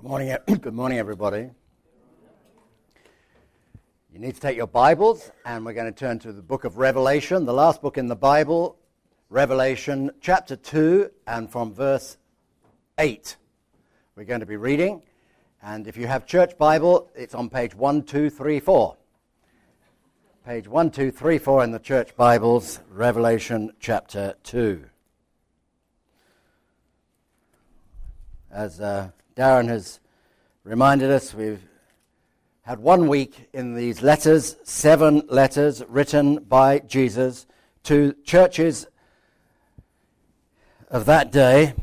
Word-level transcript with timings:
Good 0.00 0.08
morning, 0.08 0.36
good 0.62 0.72
morning, 0.72 0.98
everybody. 0.98 1.50
You 4.10 4.18
need 4.18 4.34
to 4.34 4.40
take 4.40 4.56
your 4.56 4.66
Bibles, 4.66 5.30
and 5.44 5.62
we're 5.62 5.74
going 5.74 5.92
to 5.92 5.98
turn 5.98 6.18
to 6.20 6.32
the 6.32 6.40
book 6.40 6.64
of 6.64 6.78
Revelation, 6.78 7.44
the 7.44 7.52
last 7.52 7.82
book 7.82 7.98
in 7.98 8.06
the 8.06 8.16
Bible, 8.16 8.78
Revelation 9.28 10.10
chapter 10.22 10.56
2, 10.56 11.10
and 11.26 11.52
from 11.52 11.74
verse 11.74 12.16
8. 12.96 13.36
We're 14.16 14.24
going 14.24 14.40
to 14.40 14.46
be 14.46 14.56
reading, 14.56 15.02
and 15.62 15.86
if 15.86 15.98
you 15.98 16.06
have 16.06 16.24
Church 16.24 16.56
Bible, 16.56 17.10
it's 17.14 17.34
on 17.34 17.50
page 17.50 17.74
1234. 17.74 18.96
Page 20.46 20.66
1234 20.66 21.64
in 21.64 21.72
the 21.72 21.78
Church 21.78 22.16
Bibles, 22.16 22.80
Revelation 22.90 23.70
chapter 23.80 24.34
2. 24.44 24.82
As 28.50 28.80
uh, 28.80 29.10
Darren 29.36 29.68
has 29.68 30.00
reminded 30.64 31.10
us 31.10 31.32
we've 31.32 31.62
had 32.62 32.78
one 32.78 33.08
week 33.08 33.48
in 33.52 33.74
these 33.74 34.02
letters, 34.02 34.56
seven 34.64 35.22
letters 35.28 35.82
written 35.88 36.36
by 36.44 36.80
Jesus 36.80 37.46
to 37.84 38.14
churches 38.24 38.86
of 40.88 41.06
that 41.06 41.30
day. 41.30 41.74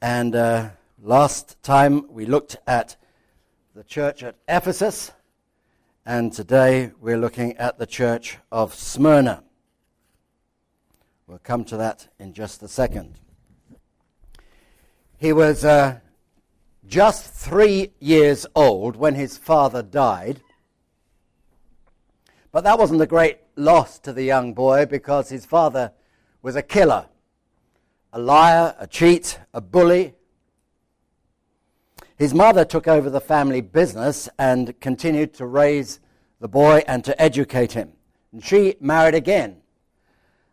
And 0.00 0.34
uh, 0.36 0.70
last 1.02 1.62
time 1.62 2.12
we 2.12 2.26
looked 2.26 2.56
at 2.66 2.96
the 3.74 3.84
church 3.84 4.22
at 4.22 4.36
Ephesus, 4.46 5.12
and 6.04 6.32
today 6.32 6.92
we're 7.00 7.18
looking 7.18 7.56
at 7.56 7.78
the 7.78 7.86
church 7.86 8.38
of 8.52 8.74
Smyrna. 8.74 9.42
We'll 11.26 11.38
come 11.38 11.64
to 11.66 11.76
that 11.78 12.08
in 12.18 12.32
just 12.32 12.62
a 12.62 12.68
second. 12.68 13.18
He 15.18 15.32
was 15.32 15.64
uh, 15.64 15.98
just 16.88 17.32
three 17.34 17.92
years 18.00 18.46
old 18.54 18.96
when 18.96 19.14
his 19.14 19.36
father 19.36 19.82
died. 19.82 20.40
But 22.50 22.64
that 22.64 22.78
wasn't 22.78 23.02
a 23.02 23.06
great 23.06 23.38
loss 23.56 23.98
to 24.00 24.12
the 24.12 24.22
young 24.22 24.54
boy 24.54 24.86
because 24.86 25.28
his 25.28 25.44
father 25.44 25.92
was 26.40 26.56
a 26.56 26.62
killer, 26.62 27.06
a 28.12 28.18
liar, 28.18 28.74
a 28.78 28.86
cheat, 28.86 29.38
a 29.52 29.60
bully. 29.60 30.14
His 32.16 32.32
mother 32.32 32.64
took 32.64 32.88
over 32.88 33.10
the 33.10 33.20
family 33.20 33.60
business 33.60 34.28
and 34.38 34.78
continued 34.80 35.34
to 35.34 35.46
raise 35.46 36.00
the 36.40 36.48
boy 36.48 36.82
and 36.88 37.04
to 37.04 37.20
educate 37.20 37.72
him. 37.72 37.92
And 38.32 38.42
she 38.42 38.76
married 38.80 39.14
again 39.14 39.58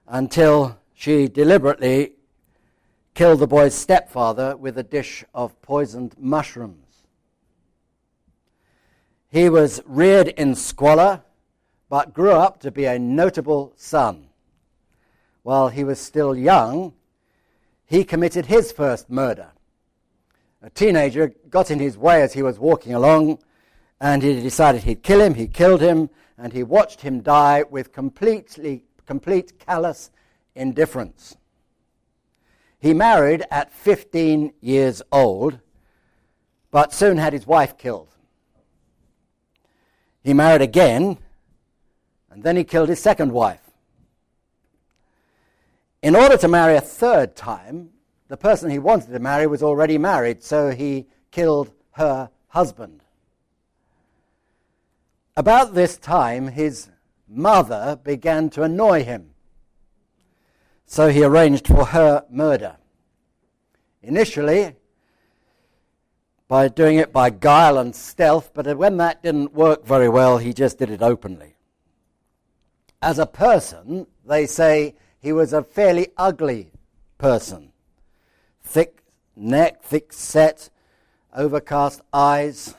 until 0.08 0.80
she 0.94 1.28
deliberately 1.28 2.14
killed 3.16 3.39
the 3.39 3.47
boy's 3.47 3.73
stepfather 3.73 4.58
with 4.58 4.77
a 4.77 4.83
dish 4.83 5.23
of 5.33 5.59
poisoned 5.61 6.13
mushrooms. 6.19 7.03
He 9.30 9.49
was 9.49 9.81
reared 9.85 10.27
in 10.27 10.53
squalor, 10.53 11.23
but 11.89 12.13
grew 12.13 12.31
up 12.31 12.59
to 12.59 12.72
be 12.72 12.85
a 12.85 12.99
notable 12.99 13.73
son. 13.77 14.27
While 15.44 15.69
he 15.69 15.83
was 15.83 15.99
still 15.99 16.35
young, 16.35 16.94
he 17.85 18.03
committed 18.03 18.47
his 18.47 18.72
first 18.72 19.09
murder. 19.09 19.51
A 20.61 20.69
teenager 20.69 21.34
got 21.50 21.72
in 21.72 21.79
his 21.79 21.97
way 21.97 22.22
as 22.22 22.34
he 22.34 22.41
was 22.41 22.59
walking 22.59 22.94
along, 22.94 23.40
and 24.01 24.23
he 24.23 24.41
decided 24.41 24.84
he'd 24.84 25.03
kill 25.03 25.22
him. 25.22 25.35
He 25.35 25.47
killed 25.47 25.81
him, 25.81 26.09
and 26.38 26.51
he 26.51 26.63
watched 26.63 27.01
him 27.01 27.22
die 27.22 27.63
with 27.69 27.94
completely, 27.94 28.84
complete 29.06 29.57
callous 29.59 30.11
indifference. 30.53 31.38
He 32.85 32.94
married 32.94 33.44
at 33.50 33.73
15 33.73 34.53
years 34.62 35.01
old, 35.12 35.57
but 36.69 36.94
soon 36.94 37.18
had 37.18 37.34
his 37.34 37.47
wife 37.47 37.79
killed. 37.79 38.09
He 40.23 40.35
married 40.35 40.62
again, 40.62 41.18
and 42.29 42.44
then 42.44 42.56
he 42.56 42.63
killed 42.63 42.90
his 42.90 43.00
second 43.00 43.31
wife. 43.31 43.72
In 46.03 46.16
order 46.16 46.38
to 46.38 46.47
marry 46.47 46.75
a 46.75 46.79
third 46.79 47.35
time, 47.35 47.90
the 48.28 48.38
person 48.38 48.69
he 48.69 48.78
wanted 48.78 49.12
to 49.13 49.19
marry 49.19 49.47
was 49.47 49.63
already 49.63 49.97
married, 49.97 50.44
so 50.44 50.69
he 50.69 51.07
killed 51.31 51.73
her 51.94 52.29
husband. 52.50 53.02
About 55.35 55.73
this 55.73 55.97
time, 55.97 56.50
his 56.50 56.91
mother 57.28 58.00
began 58.03 58.52
to 58.52 58.62
annoy 58.62 59.03
him. 59.03 59.31
So 60.85 61.09
he 61.09 61.23
arranged 61.23 61.68
for 61.68 61.85
her 61.85 62.25
murder. 62.29 62.78
Initially, 64.01 64.75
by 66.47 66.68
doing 66.68 66.97
it 66.97 67.12
by 67.12 67.31
guile 67.31 67.78
and 67.78 67.96
stealth, 67.96 68.51
but 68.53 68.78
when 68.78 68.97
that 68.97 69.23
didn't 69.23 69.53
work 69.53 69.85
very 69.85 70.09
well, 70.09 70.38
he 70.38 70.53
just 70.53 70.78
did 70.78 70.91
it 70.91 71.01
openly. 71.01 71.56
As 73.01 73.18
a 73.18 73.25
person, 73.25 74.07
they 74.25 74.46
say 74.46 74.96
he 75.19 75.34
was 75.34 75.53
a 75.53 75.63
fairly 75.63 76.09
ugly 76.18 76.72
person. 77.17 77.72
Thick 78.63 79.03
neck, 79.35 79.81
thick 79.84 80.13
set, 80.13 80.69
overcast 81.35 82.02
eyes, 82.13 82.75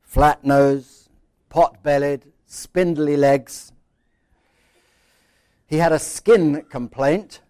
flat 0.00 0.44
nose, 0.44 1.08
pot 1.48 1.82
bellied, 1.82 2.24
spindly 2.46 3.16
legs, 3.16 3.72
he 5.72 5.78
had 5.78 5.92
a 5.92 5.98
skin 5.98 6.60
complaint, 6.68 7.40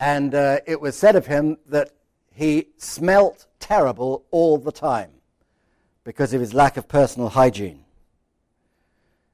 and 0.00 0.34
uh, 0.34 0.58
it 0.66 0.80
was 0.80 0.96
said 0.96 1.14
of 1.14 1.26
him 1.26 1.56
that 1.64 1.92
he 2.34 2.66
smelt 2.76 3.46
terrible 3.60 4.24
all 4.32 4.58
the 4.58 4.72
time 4.72 5.12
because 6.02 6.34
of 6.34 6.40
his 6.40 6.52
lack 6.52 6.76
of 6.76 6.88
personal 6.88 7.28
hygiene. 7.28 7.84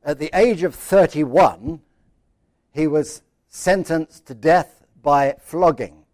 At 0.05 0.19
the 0.19 0.29
age 0.35 0.63
of 0.63 0.75
31, 0.75 1.81
he 2.75 2.87
was 2.87 3.23
sentenced 3.49 4.27
to 4.27 4.35
death 4.35 4.85
by 5.03 5.35
flogging, 5.41 6.05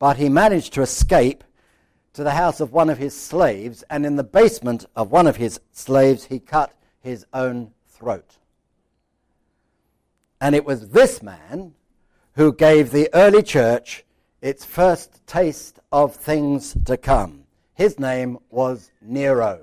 but 0.00 0.16
he 0.16 0.28
managed 0.28 0.72
to 0.72 0.82
escape 0.82 1.44
to 2.14 2.24
the 2.24 2.32
house 2.32 2.58
of 2.58 2.72
one 2.72 2.90
of 2.90 2.98
his 2.98 3.16
slaves, 3.16 3.84
and 3.88 4.04
in 4.04 4.16
the 4.16 4.24
basement 4.24 4.84
of 4.96 5.12
one 5.12 5.28
of 5.28 5.36
his 5.36 5.60
slaves, 5.70 6.24
he 6.24 6.40
cut 6.40 6.74
his 7.00 7.24
own 7.32 7.70
throat. 7.86 8.38
And 10.44 10.54
it 10.54 10.66
was 10.66 10.90
this 10.90 11.22
man 11.22 11.72
who 12.34 12.52
gave 12.52 12.90
the 12.90 13.08
early 13.14 13.42
church 13.42 14.04
its 14.42 14.62
first 14.62 15.26
taste 15.26 15.78
of 15.90 16.14
things 16.14 16.76
to 16.84 16.98
come. 16.98 17.44
His 17.72 17.98
name 17.98 18.36
was 18.50 18.90
Nero, 19.00 19.62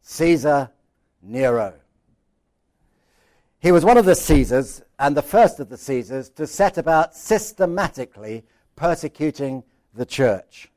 Caesar 0.00 0.70
Nero. 1.20 1.74
He 3.58 3.72
was 3.72 3.84
one 3.84 3.96
of 3.96 4.04
the 4.04 4.14
Caesars 4.14 4.80
and 5.00 5.16
the 5.16 5.22
first 5.22 5.58
of 5.58 5.70
the 5.70 5.76
Caesars 5.76 6.28
to 6.30 6.46
set 6.46 6.78
about 6.78 7.16
systematically 7.16 8.44
persecuting 8.76 9.64
the 9.92 10.06
church. 10.06 10.70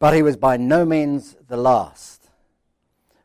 But 0.00 0.12
he 0.12 0.22
was 0.22 0.36
by 0.36 0.56
no 0.56 0.84
means 0.84 1.36
the 1.46 1.56
last. 1.56 2.30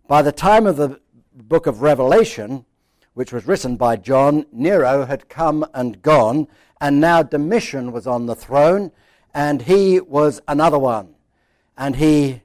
By 0.08 0.22
the 0.22 0.32
time 0.32 0.68
of 0.68 0.78
the 0.78 1.02
book 1.34 1.66
of 1.66 1.82
Revelation, 1.82 2.64
which 3.14 3.34
was 3.34 3.46
written 3.46 3.76
by 3.76 3.96
John, 3.96 4.46
Nero 4.52 5.06
had 5.06 5.30
come 5.30 5.66
and 5.74 6.02
gone, 6.02 6.48
and 6.80 7.00
now 7.00 7.22
Domitian 7.22 7.92
was 7.92 8.08
on 8.08 8.26
the 8.26 8.36
throne, 8.36 8.92
and 9.34 9.62
he 9.62 10.00
was 10.00 10.42
another 10.48 10.80
one. 10.80 11.16
And 11.78 11.96
he 11.96 12.42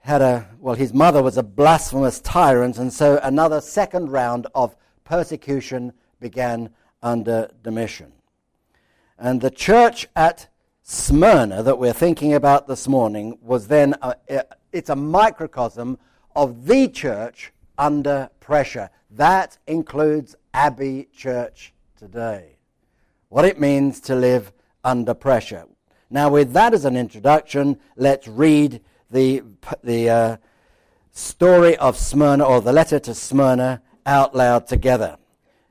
had 0.00 0.20
a, 0.20 0.48
well, 0.60 0.74
his 0.74 0.92
mother 0.92 1.22
was 1.22 1.38
a 1.38 1.42
blasphemous 1.42 2.20
tyrant, 2.20 2.76
and 2.76 2.92
so 2.92 3.18
another 3.22 3.60
second 3.60 4.10
round 4.10 4.46
of 4.54 4.76
persecution 5.04 5.92
began 6.20 6.70
under 7.02 7.50
Domitian. 7.62 8.12
And 9.18 9.40
the 9.40 9.50
church 9.50 10.06
at 10.14 10.48
Smyrna 10.82 11.62
that 11.62 11.78
we're 11.78 11.94
thinking 11.94 12.34
about 12.34 12.66
this 12.66 12.86
morning 12.86 13.38
was 13.40 13.68
then, 13.68 13.94
a, 14.02 14.44
it's 14.72 14.90
a 14.90 14.96
microcosm 14.96 15.98
of 16.36 16.66
the 16.66 16.88
church 16.88 17.53
under 17.78 18.30
pressure. 18.40 18.90
That 19.10 19.58
includes 19.66 20.36
Abbey 20.52 21.08
Church 21.14 21.72
today. 21.96 22.56
What 23.28 23.44
it 23.44 23.60
means 23.60 24.00
to 24.02 24.14
live 24.14 24.52
under 24.82 25.14
pressure. 25.14 25.66
Now, 26.10 26.28
with 26.28 26.52
that 26.52 26.74
as 26.74 26.84
an 26.84 26.96
introduction, 26.96 27.78
let's 27.96 28.28
read 28.28 28.80
the, 29.10 29.42
the 29.82 30.10
uh, 30.10 30.36
story 31.10 31.76
of 31.76 31.96
Smyrna, 31.96 32.44
or 32.44 32.60
the 32.60 32.72
letter 32.72 32.98
to 33.00 33.14
Smyrna, 33.14 33.82
out 34.06 34.34
loud 34.34 34.66
together. 34.66 35.16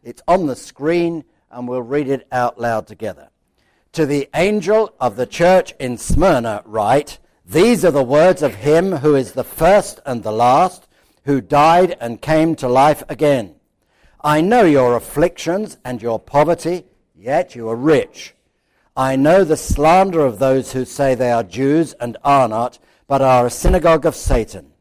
It's 0.03 0.21
on 0.27 0.47
the 0.47 0.56
screen, 0.56 1.23
and 1.51 1.67
we'll 1.67 1.81
read 1.81 2.09
it 2.09 2.27
out 2.31 2.59
loud 2.59 2.88
together. 2.88 3.29
To 3.94 4.06
the 4.06 4.27
angel 4.33 4.94
of 4.99 5.15
the 5.15 5.27
church 5.27 5.73
in 5.79 5.97
Smyrna, 5.97 6.63
write 6.65 7.19
These 7.45 7.85
are 7.85 7.91
the 7.91 8.03
words 8.03 8.41
of 8.41 8.56
him 8.56 8.91
who 8.97 9.15
is 9.15 9.33
the 9.33 9.44
first 9.44 9.99
and 10.06 10.23
the 10.23 10.31
last 10.31 10.88
who 11.25 11.41
died 11.41 11.95
and 11.99 12.21
came 12.21 12.55
to 12.55 12.67
life 12.67 13.03
again. 13.09 13.55
I 14.21 14.41
know 14.41 14.63
your 14.63 14.95
afflictions 14.95 15.77
and 15.83 16.01
your 16.01 16.19
poverty, 16.19 16.85
yet 17.15 17.55
you 17.55 17.69
are 17.69 17.75
rich. 17.75 18.35
I 18.95 19.15
know 19.15 19.43
the 19.43 19.57
slander 19.57 20.25
of 20.25 20.39
those 20.39 20.73
who 20.73 20.85
say 20.85 21.15
they 21.15 21.31
are 21.31 21.43
Jews 21.43 21.93
and 21.93 22.15
are 22.23 22.47
not, 22.47 22.79
but 23.07 23.21
are 23.21 23.45
a 23.45 23.49
synagogue 23.49 24.05
of 24.05 24.15
Satan. 24.15 24.71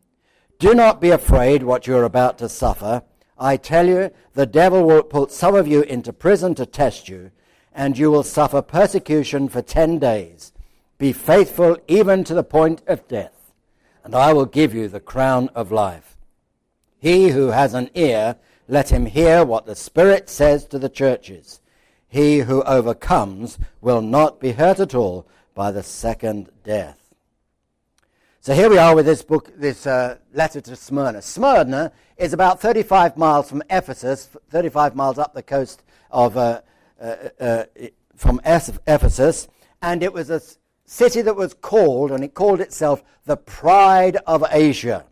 Do 0.59 0.75
not 0.75 1.01
be 1.01 1.11
afraid 1.11 1.63
what 1.63 1.87
you 1.87 1.97
are 1.97 2.05
about 2.05 2.39
to 2.39 2.49
suffer. 2.49 3.03
I 3.39 3.57
tell 3.57 3.89
you, 3.89 4.11
the 4.35 4.47
devil 4.47 4.85
will 4.85 5.03
put 5.03 5.33
some 5.33 5.55
of 5.55 5.67
you 5.67 5.83
into 5.83 6.13
prison 6.13 6.55
to 6.57 6.67
test 6.67 7.09
you, 7.09 7.33
and 7.73 7.99
you 7.99 8.11
will 8.11 8.23
suffer 8.23 8.63
persecution 8.63 9.49
for 9.49 9.63
ten 9.63 9.99
days. 9.99 10.53
Be 10.99 11.13
faithful 11.13 11.79
even 11.89 12.23
to 12.25 12.35
the 12.35 12.45
point 12.45 12.83
of 12.87 13.09
death, 13.09 13.53
and 14.05 14.15
I 14.15 14.33
will 14.33 14.47
give 14.47 14.73
you 14.73 14.87
the 14.87 15.01
crown 15.01 15.49
of 15.55 15.73
life. 15.73 16.12
He 17.03 17.31
who 17.31 17.49
has 17.49 17.75
an 17.75 17.91
ear, 17.97 18.37
let 18.69 18.93
him 18.93 19.07
hear 19.07 19.45
what 19.45 19.67
the 19.67 19.75
Spirit 19.75 20.31
says 20.31 20.65
to 20.67 20.79
the 20.79 20.89
churches. 20.89 21.61
He 22.07 22.39
who 22.39 22.63
overcomes 22.63 23.59
will 23.81 24.01
not 24.01 24.39
be 24.39 24.53
hurt 24.53 24.79
at 24.79 24.95
all 24.95 25.27
by 25.53 25.73
the 25.73 25.83
second 25.83 26.51
death. 26.63 27.13
So 28.39 28.55
here 28.55 28.71
we 28.71 28.79
are 28.79 28.95
with 28.95 29.05
this 29.05 29.25
book, 29.25 29.51
this 29.59 29.85
uh, 29.85 30.19
letter 30.33 30.61
to 30.61 30.77
Smyrna. 30.77 31.23
Smyrna 31.23 31.91
is 32.19 32.33
about 32.33 32.61
35 32.61 33.17
miles 33.17 33.49
from 33.49 33.65
Ephesus, 33.69 34.29
35 34.51 34.95
miles 34.95 35.19
up 35.19 35.35
the 35.35 35.43
coast 35.43 35.83
of 36.13 36.37
uh, 36.37 36.61
uh, 37.01 37.17
uh 37.41 37.65
from 38.15 38.41
Ephesus, 38.45 39.49
and 39.83 40.05
it 40.05 40.13
was 40.13 40.31
a 40.31 40.41
city 40.85 41.21
that 41.23 41.35
was 41.35 41.53
called, 41.53 42.13
and 42.13 42.23
it 42.23 42.35
called 42.35 42.61
itself 42.61 43.03
the 43.25 43.37
Pride 43.37 44.19
of 44.25 44.45
Asia. 44.53 45.05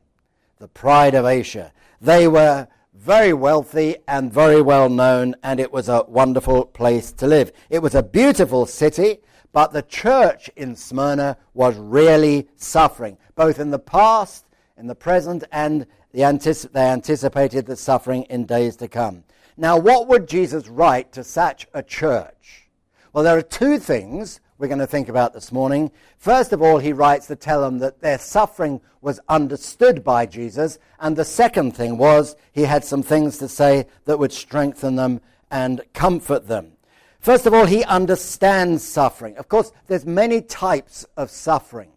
The 0.60 0.68
Pride 0.68 1.16
of 1.16 1.26
Asia. 1.26 1.72
They 2.00 2.28
were 2.28 2.68
very 2.94 3.32
wealthy 3.32 3.96
and 4.06 4.32
very 4.32 4.62
well 4.62 4.88
known, 4.88 5.34
and 5.42 5.60
it 5.60 5.72
was 5.72 5.88
a 5.88 6.04
wonderful 6.08 6.64
place 6.64 7.12
to 7.12 7.26
live. 7.26 7.52
It 7.68 7.82
was 7.82 7.94
a 7.94 8.02
beautiful 8.02 8.66
city 8.66 9.20
but 9.52 9.72
the 9.72 9.82
church 9.82 10.48
in 10.56 10.76
Smyrna 10.76 11.36
was 11.54 11.76
really 11.76 12.48
suffering, 12.56 13.18
both 13.34 13.58
in 13.58 13.70
the 13.70 13.78
past, 13.78 14.46
in 14.76 14.86
the 14.86 14.94
present, 14.94 15.44
and 15.50 15.86
the 16.12 16.20
anticip- 16.20 16.72
they 16.72 16.88
anticipated 16.88 17.66
the 17.66 17.76
suffering 17.76 18.22
in 18.24 18.46
days 18.46 18.76
to 18.76 18.88
come. 18.88 19.24
Now, 19.56 19.76
what 19.76 20.06
would 20.08 20.28
Jesus 20.28 20.68
write 20.68 21.12
to 21.12 21.24
such 21.24 21.66
a 21.74 21.82
church? 21.82 22.68
Well, 23.12 23.24
there 23.24 23.36
are 23.36 23.42
two 23.42 23.78
things 23.78 24.40
we're 24.60 24.68
going 24.68 24.78
to 24.78 24.86
think 24.86 25.08
about 25.08 25.32
this 25.32 25.52
morning. 25.52 25.90
First 26.18 26.52
of 26.52 26.60
all, 26.60 26.76
he 26.76 26.92
writes 26.92 27.26
to 27.28 27.34
tell 27.34 27.62
them 27.62 27.78
that 27.78 28.02
their 28.02 28.18
suffering 28.18 28.82
was 29.00 29.18
understood 29.26 30.04
by 30.04 30.26
Jesus. 30.26 30.78
And 31.00 31.16
the 31.16 31.24
second 31.24 31.72
thing 31.72 31.96
was 31.96 32.36
he 32.52 32.64
had 32.64 32.84
some 32.84 33.02
things 33.02 33.38
to 33.38 33.48
say 33.48 33.86
that 34.04 34.18
would 34.18 34.32
strengthen 34.32 34.96
them 34.96 35.22
and 35.50 35.80
comfort 35.94 36.46
them. 36.46 36.72
First 37.20 37.46
of 37.46 37.54
all, 37.54 37.64
he 37.64 37.84
understands 37.84 38.84
suffering. 38.84 39.38
Of 39.38 39.48
course, 39.48 39.72
there's 39.86 40.04
many 40.04 40.42
types 40.42 41.06
of 41.16 41.30
suffering. 41.30 41.92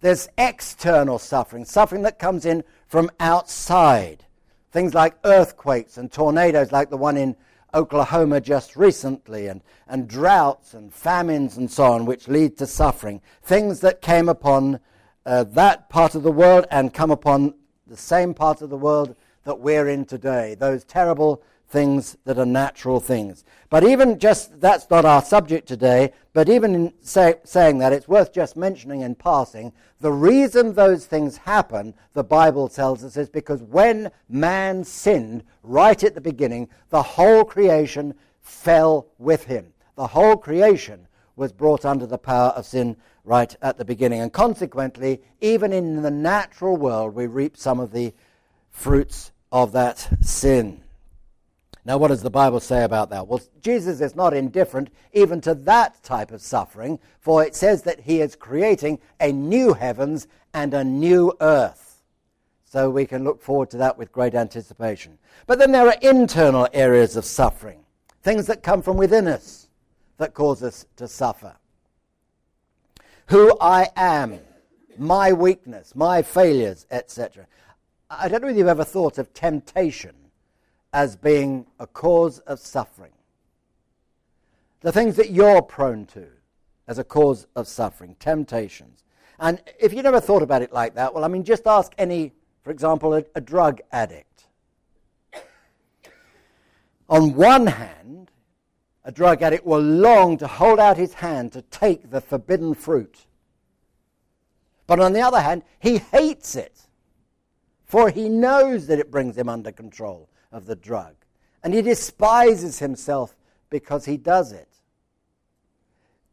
There's 0.00 0.28
external 0.36 1.20
suffering, 1.20 1.64
suffering 1.64 2.02
that 2.02 2.18
comes 2.18 2.44
in 2.44 2.64
from 2.88 3.08
outside. 3.20 4.24
Things 4.72 4.94
like 4.94 5.14
earthquakes 5.24 5.96
and 5.96 6.10
tornadoes, 6.10 6.72
like 6.72 6.90
the 6.90 6.96
one 6.96 7.16
in 7.16 7.36
Oklahoma 7.74 8.40
just 8.40 8.76
recently, 8.76 9.46
and, 9.46 9.62
and 9.86 10.08
droughts 10.08 10.74
and 10.74 10.92
famines 10.92 11.56
and 11.56 11.70
so 11.70 11.84
on, 11.84 12.04
which 12.04 12.28
lead 12.28 12.56
to 12.58 12.66
suffering. 12.66 13.20
Things 13.42 13.80
that 13.80 14.00
came 14.00 14.28
upon 14.28 14.80
uh, 15.26 15.44
that 15.44 15.88
part 15.88 16.14
of 16.14 16.22
the 16.22 16.32
world 16.32 16.66
and 16.70 16.94
come 16.94 17.10
upon 17.10 17.54
the 17.86 17.96
same 17.96 18.34
part 18.34 18.62
of 18.62 18.70
the 18.70 18.76
world 18.76 19.14
that 19.44 19.58
we're 19.58 19.88
in 19.88 20.04
today. 20.04 20.54
Those 20.54 20.84
terrible 20.84 21.42
things 21.70 22.16
that 22.24 22.38
are 22.38 22.46
natural 22.46 23.00
things. 23.00 23.44
But 23.70 23.84
even 23.84 24.18
just, 24.18 24.60
that's 24.60 24.90
not 24.90 25.04
our 25.04 25.22
subject 25.22 25.68
today, 25.68 26.12
but 26.32 26.48
even 26.48 26.74
in 26.74 26.92
say, 27.00 27.36
saying 27.44 27.78
that, 27.78 27.92
it's 27.92 28.08
worth 28.08 28.32
just 28.32 28.56
mentioning 28.56 29.02
in 29.02 29.14
passing, 29.14 29.72
the 30.00 30.12
reason 30.12 30.74
those 30.74 31.06
things 31.06 31.36
happen, 31.36 31.94
the 32.12 32.24
Bible 32.24 32.68
tells 32.68 33.04
us, 33.04 33.16
is 33.16 33.28
because 33.28 33.62
when 33.62 34.10
man 34.28 34.82
sinned 34.82 35.44
right 35.62 36.02
at 36.02 36.14
the 36.14 36.20
beginning, 36.20 36.68
the 36.88 37.02
whole 37.02 37.44
creation 37.44 38.14
fell 38.40 39.06
with 39.18 39.44
him. 39.44 39.72
The 39.94 40.08
whole 40.08 40.36
creation 40.36 41.06
was 41.36 41.52
brought 41.52 41.84
under 41.84 42.06
the 42.06 42.18
power 42.18 42.48
of 42.50 42.66
sin 42.66 42.96
right 43.24 43.54
at 43.62 43.78
the 43.78 43.84
beginning. 43.84 44.20
And 44.20 44.32
consequently, 44.32 45.22
even 45.40 45.72
in 45.72 46.02
the 46.02 46.10
natural 46.10 46.76
world, 46.76 47.14
we 47.14 47.26
reap 47.26 47.56
some 47.56 47.78
of 47.78 47.92
the 47.92 48.12
fruits 48.70 49.30
of 49.52 49.70
that 49.72 50.08
sin. 50.20 50.82
Now, 51.84 51.96
what 51.96 52.08
does 52.08 52.22
the 52.22 52.30
Bible 52.30 52.60
say 52.60 52.84
about 52.84 53.08
that? 53.10 53.26
Well, 53.26 53.40
Jesus 53.62 54.00
is 54.00 54.14
not 54.14 54.34
indifferent 54.34 54.90
even 55.12 55.40
to 55.42 55.54
that 55.54 56.02
type 56.02 56.30
of 56.30 56.42
suffering, 56.42 56.98
for 57.20 57.42
it 57.42 57.56
says 57.56 57.82
that 57.82 58.00
he 58.00 58.20
is 58.20 58.36
creating 58.36 58.98
a 59.18 59.32
new 59.32 59.72
heavens 59.72 60.28
and 60.52 60.74
a 60.74 60.84
new 60.84 61.32
earth. 61.40 62.02
So 62.64 62.90
we 62.90 63.06
can 63.06 63.24
look 63.24 63.42
forward 63.42 63.70
to 63.70 63.78
that 63.78 63.96
with 63.96 64.12
great 64.12 64.34
anticipation. 64.34 65.18
But 65.46 65.58
then 65.58 65.72
there 65.72 65.88
are 65.88 65.96
internal 66.02 66.68
areas 66.72 67.16
of 67.16 67.24
suffering, 67.24 67.80
things 68.22 68.46
that 68.46 68.62
come 68.62 68.82
from 68.82 68.96
within 68.96 69.26
us 69.26 69.68
that 70.18 70.34
cause 70.34 70.62
us 70.62 70.86
to 70.96 71.08
suffer. 71.08 71.56
Who 73.28 73.56
I 73.58 73.88
am, 73.96 74.38
my 74.98 75.32
weakness, 75.32 75.94
my 75.96 76.20
failures, 76.20 76.86
etc. 76.90 77.46
I 78.10 78.28
don't 78.28 78.42
know 78.42 78.48
if 78.48 78.56
you've 78.56 78.68
ever 78.68 78.84
thought 78.84 79.18
of 79.18 79.32
temptation 79.32 80.14
as 80.92 81.16
being 81.16 81.66
a 81.78 81.86
cause 81.86 82.40
of 82.40 82.58
suffering. 82.58 83.12
The 84.80 84.92
things 84.92 85.16
that 85.16 85.30
you're 85.30 85.62
prone 85.62 86.06
to 86.06 86.26
as 86.88 86.98
a 86.98 87.04
cause 87.04 87.46
of 87.54 87.68
suffering, 87.68 88.16
temptations. 88.18 89.04
And 89.38 89.62
if 89.78 89.92
you 89.92 90.02
never 90.02 90.20
thought 90.20 90.42
about 90.42 90.62
it 90.62 90.72
like 90.72 90.94
that, 90.94 91.14
well, 91.14 91.24
I 91.24 91.28
mean, 91.28 91.44
just 91.44 91.66
ask 91.66 91.92
any, 91.98 92.32
for 92.62 92.70
example, 92.70 93.14
a, 93.14 93.24
a 93.34 93.40
drug 93.40 93.80
addict. 93.92 94.46
On 97.08 97.34
one 97.34 97.66
hand, 97.66 98.30
a 99.04 99.12
drug 99.12 99.42
addict 99.42 99.64
will 99.64 99.80
long 99.80 100.36
to 100.38 100.46
hold 100.46 100.78
out 100.78 100.96
his 100.96 101.14
hand 101.14 101.52
to 101.52 101.62
take 101.62 102.10
the 102.10 102.20
forbidden 102.20 102.74
fruit. 102.74 103.26
But 104.86 105.00
on 105.00 105.12
the 105.12 105.20
other 105.20 105.40
hand, 105.40 105.62
he 105.78 105.98
hates 105.98 106.56
it, 106.56 106.80
for 107.84 108.10
he 108.10 108.28
knows 108.28 108.86
that 108.88 108.98
it 108.98 109.10
brings 109.10 109.36
him 109.36 109.48
under 109.48 109.72
control 109.72 110.29
of 110.52 110.66
the 110.66 110.76
drug. 110.76 111.14
And 111.62 111.74
he 111.74 111.82
despises 111.82 112.78
himself 112.78 113.36
because 113.68 114.04
he 114.04 114.16
does 114.16 114.52
it. 114.52 114.68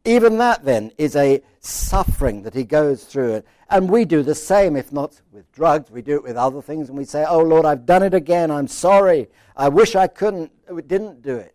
Even 0.04 0.38
that, 0.38 0.64
then, 0.64 0.92
is 0.96 1.14
a 1.16 1.42
suffering 1.60 2.42
that 2.42 2.54
he 2.54 2.64
goes 2.64 3.04
through. 3.04 3.42
And 3.68 3.90
we 3.90 4.04
do 4.04 4.22
the 4.22 4.34
same, 4.34 4.76
if 4.76 4.92
not 4.92 5.20
with 5.32 5.50
drugs, 5.52 5.90
we 5.90 6.00
do 6.00 6.14
it 6.14 6.22
with 6.22 6.36
other 6.36 6.62
things, 6.62 6.88
and 6.88 6.96
we 6.96 7.04
say, 7.04 7.26
Oh 7.28 7.40
Lord, 7.42 7.66
I've 7.66 7.84
done 7.84 8.02
it 8.02 8.14
again. 8.14 8.50
I'm 8.50 8.68
sorry. 8.68 9.28
I 9.56 9.68
wish 9.68 9.94
I 9.94 10.06
couldn't, 10.06 10.50
didn't 10.88 11.20
do 11.22 11.36
it. 11.36 11.54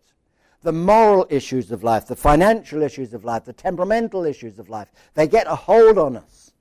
The 0.62 0.72
moral 0.72 1.26
issues 1.30 1.72
of 1.72 1.82
life, 1.82 2.06
the 2.06 2.16
financial 2.16 2.82
issues 2.82 3.12
of 3.12 3.24
life, 3.24 3.44
the 3.44 3.52
temperamental 3.52 4.24
issues 4.24 4.58
of 4.58 4.68
life, 4.68 4.88
they 5.14 5.26
get 5.26 5.46
a 5.46 5.56
hold 5.56 5.98
on 5.98 6.16
us. 6.16 6.52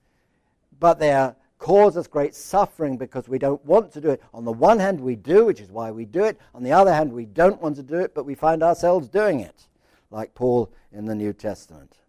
But 0.79 0.99
they 0.99 1.11
are 1.11 1.35
cause 1.63 1.95
us 1.95 2.07
great 2.07 2.35
suffering 2.35 2.97
because 2.97 3.29
we 3.29 3.39
don't 3.39 3.63
want 3.65 3.89
to 3.89 4.01
do 4.01 4.09
it. 4.09 4.21
On 4.33 4.43
the 4.43 4.51
one 4.51 4.79
hand, 4.79 4.99
we 4.99 5.15
do, 5.15 5.45
which 5.45 5.61
is 5.61 5.71
why 5.71 5.91
we 5.91 6.03
do 6.03 6.25
it. 6.25 6.37
On 6.53 6.61
the 6.61 6.73
other 6.73 6.93
hand, 6.93 7.13
we 7.13 7.25
don't 7.25 7.61
want 7.61 7.77
to 7.77 7.81
do 7.81 7.99
it, 7.99 8.13
but 8.13 8.25
we 8.25 8.35
find 8.35 8.61
ourselves 8.61 9.07
doing 9.07 9.39
it, 9.39 9.67
like 10.11 10.35
Paul 10.35 10.73
in 10.91 11.05
the 11.05 11.15
New 11.15 11.31
Testament. 11.31 11.99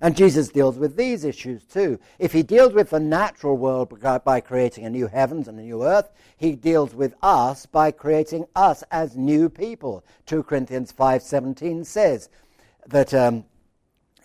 And 0.00 0.16
Jesus 0.16 0.48
deals 0.48 0.78
with 0.78 0.96
these 0.96 1.22
issues 1.22 1.62
too. 1.62 2.00
If 2.18 2.32
he 2.32 2.42
deals 2.42 2.72
with 2.72 2.90
the 2.90 2.98
natural 2.98 3.56
world 3.56 3.96
by 4.24 4.40
creating 4.40 4.84
a 4.84 4.90
new 4.90 5.06
heavens 5.06 5.46
and 5.46 5.60
a 5.60 5.62
new 5.62 5.84
earth, 5.84 6.10
he 6.36 6.56
deals 6.56 6.92
with 6.92 7.14
us 7.22 7.66
by 7.66 7.92
creating 7.92 8.46
us 8.56 8.82
as 8.90 9.16
new 9.16 9.48
people. 9.48 10.04
2 10.26 10.42
Corinthians 10.42 10.92
5:17 10.92 11.86
says 11.86 12.28
that 12.88 13.14
um, 13.14 13.44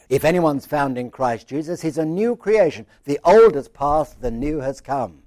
if 0.09 0.25
anyone's 0.25 0.65
found 0.65 0.97
in 0.97 1.11
Christ 1.11 1.47
Jesus, 1.47 1.81
he's 1.81 1.99
a 1.99 2.05
new 2.05 2.35
creation. 2.35 2.87
The 3.05 3.19
old 3.23 3.55
has 3.55 3.69
passed, 3.69 4.21
the 4.21 4.31
new 4.31 4.59
has 4.59 4.81
come. 4.81 5.21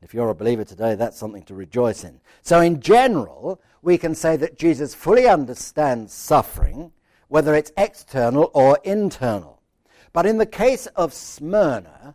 If 0.00 0.14
you're 0.14 0.30
a 0.30 0.34
believer 0.34 0.64
today, 0.64 0.94
that's 0.94 1.18
something 1.18 1.42
to 1.44 1.54
rejoice 1.54 2.04
in. 2.04 2.20
So, 2.42 2.60
in 2.60 2.80
general, 2.80 3.60
we 3.82 3.98
can 3.98 4.14
say 4.14 4.36
that 4.36 4.56
Jesus 4.56 4.94
fully 4.94 5.26
understands 5.26 6.12
suffering, 6.12 6.92
whether 7.26 7.54
it's 7.54 7.72
external 7.76 8.52
or 8.54 8.78
internal. 8.84 9.60
But 10.12 10.26
in 10.26 10.38
the 10.38 10.46
case 10.46 10.86
of 10.88 11.12
Smyrna, 11.12 12.14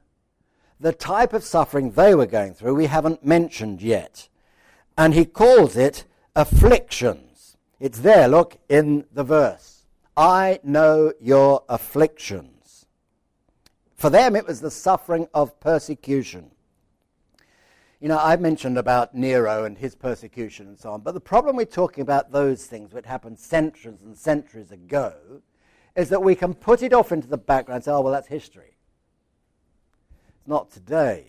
the 0.79 0.93
type 0.93 1.33
of 1.33 1.43
suffering 1.43 1.91
they 1.91 2.15
were 2.15 2.25
going 2.25 2.53
through, 2.53 2.75
we 2.75 2.85
haven't 2.85 3.25
mentioned 3.25 3.81
yet. 3.81 4.29
And 4.97 5.13
he 5.13 5.25
calls 5.25 5.75
it 5.75 6.05
afflictions. 6.35 7.57
It's 7.79 7.99
there, 7.99 8.27
look, 8.27 8.57
in 8.69 9.05
the 9.11 9.23
verse. 9.23 9.72
I 10.15 10.59
know 10.63 11.13
your 11.19 11.63
afflictions. 11.69 12.85
For 13.95 14.09
them, 14.09 14.35
it 14.35 14.45
was 14.45 14.61
the 14.61 14.69
suffering 14.69 15.27
of 15.33 15.59
persecution. 15.59 16.51
You 17.99 18.09
know, 18.09 18.19
I 18.19 18.35
mentioned 18.35 18.77
about 18.77 19.15
Nero 19.15 19.63
and 19.63 19.77
his 19.77 19.95
persecution 19.95 20.67
and 20.67 20.77
so 20.77 20.91
on, 20.91 21.01
but 21.01 21.13
the 21.13 21.21
problem 21.21 21.55
with 21.55 21.71
talking 21.71 22.01
about 22.01 22.31
those 22.31 22.65
things, 22.65 22.93
which 22.93 23.05
happened 23.05 23.39
centuries 23.39 24.01
and 24.03 24.17
centuries 24.17 24.71
ago, 24.71 25.13
is 25.95 26.09
that 26.09 26.21
we 26.21 26.35
can 26.35 26.53
put 26.53 26.83
it 26.83 26.91
off 26.91 27.11
into 27.11 27.27
the 27.27 27.37
background 27.37 27.77
and 27.77 27.85
say, 27.85 27.91
oh, 27.91 28.01
well, 28.01 28.11
that's 28.11 28.27
history. 28.27 28.75
It's 30.37 30.47
not 30.47 30.69
today. 30.69 31.27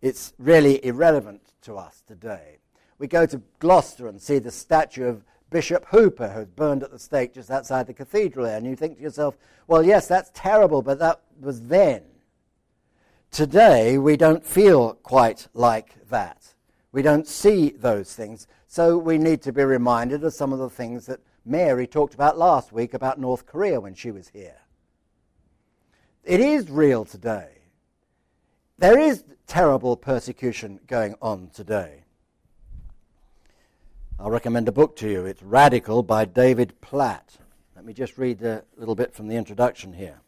It's 0.00 0.32
really 0.38 0.82
irrelevant 0.84 1.42
to 1.62 1.76
us 1.76 2.02
today. 2.06 2.58
We 2.98 3.06
go 3.06 3.26
to 3.26 3.42
Gloucester 3.58 4.08
and 4.08 4.20
see 4.20 4.38
the 4.38 4.50
statue 4.50 5.04
of 5.04 5.24
Bishop 5.50 5.86
Hooper, 5.86 6.28
who 6.28 6.40
was 6.40 6.48
burned 6.48 6.82
at 6.82 6.90
the 6.90 6.98
stake 6.98 7.34
just 7.34 7.50
outside 7.50 7.86
the 7.86 7.94
cathedral 7.94 8.46
there, 8.46 8.56
and 8.56 8.66
you 8.66 8.76
think 8.76 8.96
to 8.96 9.02
yourself, 9.02 9.36
well, 9.66 9.82
yes, 9.82 10.06
that's 10.06 10.30
terrible, 10.34 10.82
but 10.82 10.98
that 10.98 11.20
was 11.40 11.62
then. 11.68 12.02
Today, 13.30 13.98
we 13.98 14.16
don't 14.16 14.44
feel 14.44 14.94
quite 14.94 15.48
like 15.54 16.08
that. 16.08 16.54
We 16.92 17.02
don't 17.02 17.26
see 17.26 17.70
those 17.70 18.14
things. 18.14 18.46
So 18.66 18.98
we 18.98 19.18
need 19.18 19.42
to 19.42 19.52
be 19.52 19.64
reminded 19.64 20.24
of 20.24 20.34
some 20.34 20.52
of 20.52 20.58
the 20.58 20.70
things 20.70 21.06
that 21.06 21.20
Mary 21.44 21.86
talked 21.86 22.14
about 22.14 22.38
last 22.38 22.72
week 22.72 22.92
about 22.92 23.18
North 23.18 23.46
Korea 23.46 23.80
when 23.80 23.94
she 23.94 24.10
was 24.10 24.28
here. 24.28 24.56
It 26.24 26.40
is 26.40 26.70
real 26.70 27.04
today. 27.04 27.48
There 28.78 28.98
is 28.98 29.24
terrible 29.46 29.96
persecution 29.96 30.80
going 30.86 31.14
on 31.22 31.50
today. 31.54 32.04
I'll 34.20 34.32
recommend 34.32 34.66
a 34.66 34.72
book 34.72 34.96
to 34.96 35.08
you. 35.08 35.26
It's 35.26 35.44
Radical 35.44 36.02
by 36.02 36.24
David 36.24 36.80
Platt. 36.80 37.36
Let 37.76 37.84
me 37.84 37.92
just 37.92 38.18
read 38.18 38.42
a 38.42 38.64
little 38.76 38.96
bit 38.96 39.14
from 39.14 39.28
the 39.28 39.36
introduction 39.36 39.92
here. 39.92 40.22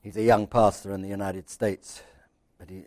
He's 0.00 0.16
a 0.16 0.22
young 0.22 0.46
pastor 0.46 0.94
in 0.94 1.02
the 1.02 1.08
United 1.08 1.50
States, 1.50 2.04
but 2.56 2.70
he, 2.70 2.84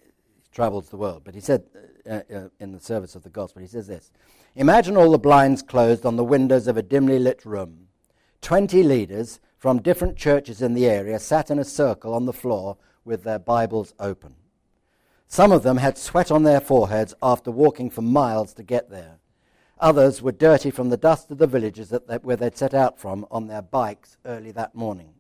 travels 0.53 0.87
the 0.87 0.95
world. 0.95 1.23
But 1.25 1.35
he 1.35 1.41
said 1.41 1.63
uh, 2.09 2.21
uh, 2.33 2.47
in 2.61 2.71
the 2.71 2.79
service 2.79 3.13
of 3.13 3.23
the 3.23 3.29
gospel, 3.29 3.61
he 3.61 3.67
says 3.67 3.87
this 3.87 4.11
Imagine 4.55 4.95
all 4.95 5.11
the 5.11 5.17
blinds 5.17 5.61
closed 5.61 6.05
on 6.05 6.15
the 6.15 6.23
windows 6.23 6.67
of 6.67 6.77
a 6.77 6.81
dimly 6.81 7.19
lit 7.19 7.43
room. 7.43 7.87
Twenty 8.41 8.81
leaders 8.81 9.41
from 9.57 9.81
different 9.81 10.15
churches 10.15 10.61
in 10.61 10.73
the 10.73 10.87
area 10.87 11.19
sat 11.19 11.51
in 11.51 11.59
a 11.59 11.65
circle 11.65 12.13
on 12.13 12.25
the 12.25 12.33
floor 12.33 12.77
with 13.03 13.25
their 13.25 13.39
Bibles 13.39 13.93
open. 13.99 14.35
Some 15.31 15.53
of 15.53 15.63
them 15.63 15.77
had 15.77 15.97
sweat 15.97 16.29
on 16.29 16.43
their 16.43 16.59
foreheads 16.59 17.13
after 17.23 17.51
walking 17.51 17.89
for 17.89 18.01
miles 18.01 18.53
to 18.55 18.63
get 18.63 18.89
there. 18.89 19.19
Others 19.79 20.21
were 20.21 20.33
dirty 20.33 20.69
from 20.71 20.89
the 20.89 20.97
dust 20.97 21.31
of 21.31 21.37
the 21.37 21.47
villages 21.47 21.87
they, 21.87 22.17
where 22.17 22.35
they'd 22.35 22.57
set 22.57 22.73
out 22.73 22.99
from 22.99 23.25
on 23.31 23.47
their 23.47 23.61
bikes 23.61 24.17
early 24.25 24.51
that 24.51 24.75
morning. 24.75 25.13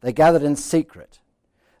They 0.00 0.12
gathered 0.12 0.44
in 0.44 0.54
secret. 0.54 1.18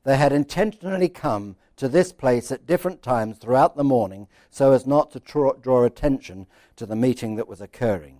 They 0.02 0.16
had 0.16 0.32
intentionally 0.32 1.08
come 1.08 1.54
to 1.76 1.86
this 1.86 2.12
place 2.12 2.50
at 2.50 2.66
different 2.66 3.00
times 3.00 3.38
throughout 3.38 3.76
the 3.76 3.84
morning 3.84 4.26
so 4.50 4.72
as 4.72 4.84
not 4.84 5.12
to 5.12 5.20
draw, 5.20 5.52
draw 5.52 5.84
attention 5.84 6.48
to 6.74 6.84
the 6.84 6.96
meeting 6.96 7.36
that 7.36 7.46
was 7.46 7.60
occurring. 7.60 8.18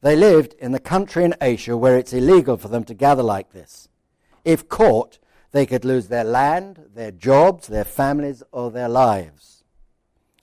They 0.00 0.16
lived 0.16 0.54
in 0.54 0.72
the 0.72 0.80
country 0.80 1.22
in 1.22 1.34
Asia 1.42 1.76
where 1.76 1.98
it's 1.98 2.14
illegal 2.14 2.56
for 2.56 2.68
them 2.68 2.84
to 2.84 2.94
gather 2.94 3.22
like 3.22 3.52
this. 3.52 3.90
If 4.42 4.70
caught, 4.70 5.18
they 5.52 5.66
could 5.66 5.84
lose 5.84 6.08
their 6.08 6.24
land, 6.24 6.86
their 6.94 7.10
jobs, 7.10 7.66
their 7.66 7.84
families, 7.84 8.42
or 8.52 8.70
their 8.70 8.88
lives. 8.88 9.64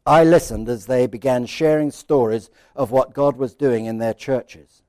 I 0.06 0.24
listened 0.24 0.70
as 0.70 0.86
they 0.86 1.08
began 1.08 1.46
sharing 1.46 1.92
stories 1.92 2.50
of 2.76 2.92
what 2.92 3.14
God 3.14 3.38
was 3.38 3.56
doing 3.56 3.86
in 3.86 3.98
their 3.98 4.14
churches. 4.14 4.84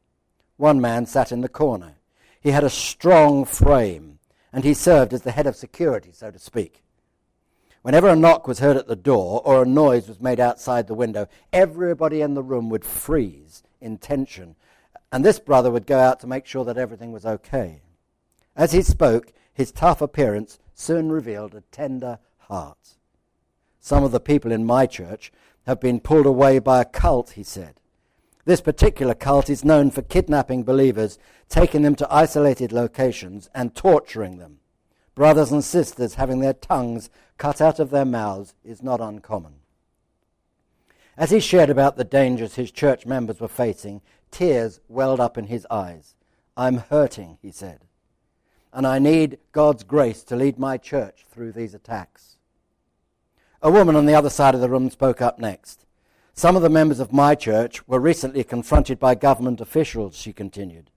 One 0.56 0.80
man 0.80 1.06
sat 1.06 1.32
in 1.32 1.40
the 1.40 1.49
corner. 1.49 1.94
He 2.40 2.50
had 2.50 2.64
a 2.64 2.70
strong 2.70 3.44
frame, 3.44 4.18
and 4.52 4.64
he 4.64 4.75
served 4.75 5.12
as 5.12 5.23
the 5.23 5.32
head 5.32 5.46
of 5.46 5.56
security, 5.56 6.12
so 6.12 6.30
to 6.30 6.38
speak. 6.38 6.82
Whenever 7.82 8.08
a 8.08 8.16
knock 8.16 8.49
was 8.49 8.58
heard 8.58 8.76
at 8.76 8.88
the 8.88 8.96
door 8.96 9.40
or 9.44 9.62
a 9.62 9.66
noise 9.66 10.08
was 10.08 10.20
made 10.20 10.40
outside 10.40 10.87
the 10.87 10.94
window, 10.94 11.28
everybody 11.52 12.20
in 12.20 12.35
the 12.35 12.42
room 12.42 12.68
would 12.68 12.85
freeze 12.85 13.62
in 13.80 13.96
tension, 13.96 14.56
and 15.12 15.25
this 15.25 15.38
brother 15.38 15.70
would 15.70 15.87
go 15.87 15.99
out 15.99 16.20
to 16.20 16.26
make 16.26 16.46
sure 16.46 16.64
that 16.64 16.78
everything 16.78 17.12
was 17.12 17.25
okay. 17.25 17.80
As 18.56 18.73
he 18.73 18.82
spoke, 18.82 19.32
his 19.56 19.72
tough 19.72 20.02
appearance 20.02 20.58
soon 20.75 21.10
revealed 21.10 21.54
a 21.54 21.62
tender 21.72 22.18
heart. 22.36 22.96
Some 23.80 24.04
of 24.04 24.12
the 24.12 24.20
people 24.20 24.52
in 24.52 24.66
my 24.66 24.84
church 24.84 25.32
have 25.66 25.80
been 25.80 25.98
pulled 25.98 26.26
away 26.26 26.58
by 26.58 26.82
a 26.82 26.84
cult, 26.84 27.30
he 27.30 27.42
said. 27.42 27.80
This 28.44 28.60
particular 28.60 29.14
cult 29.14 29.48
is 29.48 29.64
known 29.64 29.90
for 29.90 30.02
kidnapping 30.02 30.62
believers, 30.62 31.18
taking 31.48 31.80
them 31.80 31.94
to 31.94 32.14
isolated 32.14 32.70
locations, 32.70 33.48
and 33.54 33.75
torturing 33.75 34.36
them. 34.36 34.58
Brothers 35.14 35.50
and 35.50 35.64
sisters 35.64 36.16
having 36.16 36.40
their 36.40 36.52
tongues 36.52 37.08
cut 37.38 37.62
out 37.62 37.78
of 37.78 37.88
their 37.88 38.04
mouths 38.04 38.54
is 38.62 38.82
not 38.82 39.00
uncommon. 39.00 39.54
As 41.16 41.30
he 41.30 41.40
shared 41.40 41.70
about 41.70 41.96
the 41.96 42.04
dangers 42.04 42.56
his 42.56 42.70
church 42.70 43.06
members 43.06 43.40
were 43.40 43.48
facing, 43.48 44.02
tears 44.30 44.80
welled 44.86 45.18
up 45.18 45.38
in 45.38 45.46
his 45.46 45.66
eyes. 45.70 46.14
I'm 46.58 46.76
hurting, 46.76 47.38
he 47.40 47.50
said, 47.50 47.86
and 48.76 48.87
I 48.87 48.99
need 48.99 49.38
God's 49.52 49.85
grace 49.85 50.23
to 50.25 50.37
lead 50.37 50.59
my 50.59 50.76
church 50.76 51.25
through 51.30 51.52
these 51.52 51.73
attacks. 51.73 52.37
A 53.62 53.71
woman 53.71 53.97
on 53.97 54.04
the 54.04 54.14
other 54.14 54.28
side 54.28 54.54
of 54.54 54.61
the 54.61 54.68
room 54.68 54.90
spoke 54.90 55.23
up 55.23 55.38
next. 55.38 55.87
Some 56.35 56.56
of 56.56 56.62
the 56.62 56.68
members 56.68 57.00
of 57.00 57.11
my 57.11 57.35
church 57.35 57.88
were 57.88 57.99
recently 57.99 58.45
confronted 58.45 59.00
by 59.00 59.14
government 59.14 59.62
officials, 59.62 60.14
she 60.14 60.35
continued. 60.35 60.90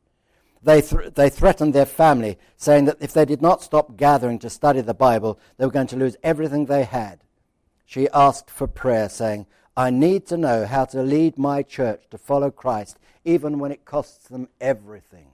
They, 0.61 0.81
th- 0.81 1.13
they 1.13 1.29
threatened 1.29 1.73
their 1.73 1.85
family, 1.85 2.37
saying 2.57 2.83
that 2.83 2.97
if 2.99 3.13
they 3.13 3.23
did 3.23 3.41
not 3.41 3.63
stop 3.63 3.95
gathering 3.95 4.39
to 4.39 4.49
study 4.49 4.81
the 4.81 4.93
Bible, 4.93 5.39
they 5.55 5.65
were 5.65 5.71
going 5.71 5.87
to 5.87 5.95
lose 5.95 6.17
everything 6.21 6.65
they 6.65 6.83
had. 6.83 7.21
She 7.85 8.09
asked 8.09 8.51
for 8.51 8.67
prayer, 8.67 9.07
saying, 9.07 9.45
I 9.77 9.89
need 9.89 10.27
to 10.27 10.37
know 10.37 10.65
how 10.65 10.83
to 10.83 11.01
lead 11.01 11.37
my 11.37 11.63
church 11.63 12.09
to 12.09 12.17
follow 12.17 12.51
Christ, 12.51 12.99
even 13.23 13.57
when 13.57 13.71
it 13.71 13.85
costs 13.85 14.27
them 14.27 14.49
everything. 14.59 15.27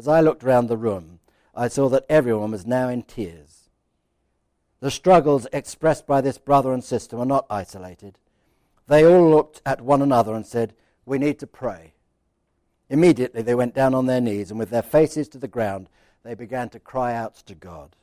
As 0.00 0.08
I 0.08 0.22
looked 0.22 0.42
round 0.42 0.70
the 0.70 0.78
room, 0.78 1.18
I 1.54 1.68
saw 1.68 1.90
that 1.90 2.06
everyone 2.08 2.52
was 2.52 2.64
now 2.64 2.88
in 2.88 3.02
tears. 3.02 3.68
The 4.80 4.90
struggles 4.90 5.46
expressed 5.52 6.06
by 6.06 6.22
this 6.22 6.38
brother 6.38 6.72
and 6.72 6.82
sister 6.82 7.18
were 7.18 7.26
not 7.26 7.44
isolated. 7.50 8.16
They 8.86 9.04
all 9.04 9.28
looked 9.28 9.60
at 9.66 9.82
one 9.82 10.00
another 10.00 10.34
and 10.34 10.46
said, 10.46 10.72
We 11.04 11.18
need 11.18 11.38
to 11.40 11.46
pray. 11.46 11.92
Immediately 12.88 13.42
they 13.42 13.54
went 13.54 13.74
down 13.74 13.92
on 13.92 14.06
their 14.06 14.22
knees, 14.22 14.50
and 14.50 14.58
with 14.58 14.70
their 14.70 14.80
faces 14.80 15.28
to 15.28 15.38
the 15.38 15.46
ground, 15.46 15.90
they 16.22 16.32
began 16.32 16.70
to 16.70 16.80
cry 16.80 17.14
out 17.14 17.34
to 17.34 17.54
God. 17.54 17.94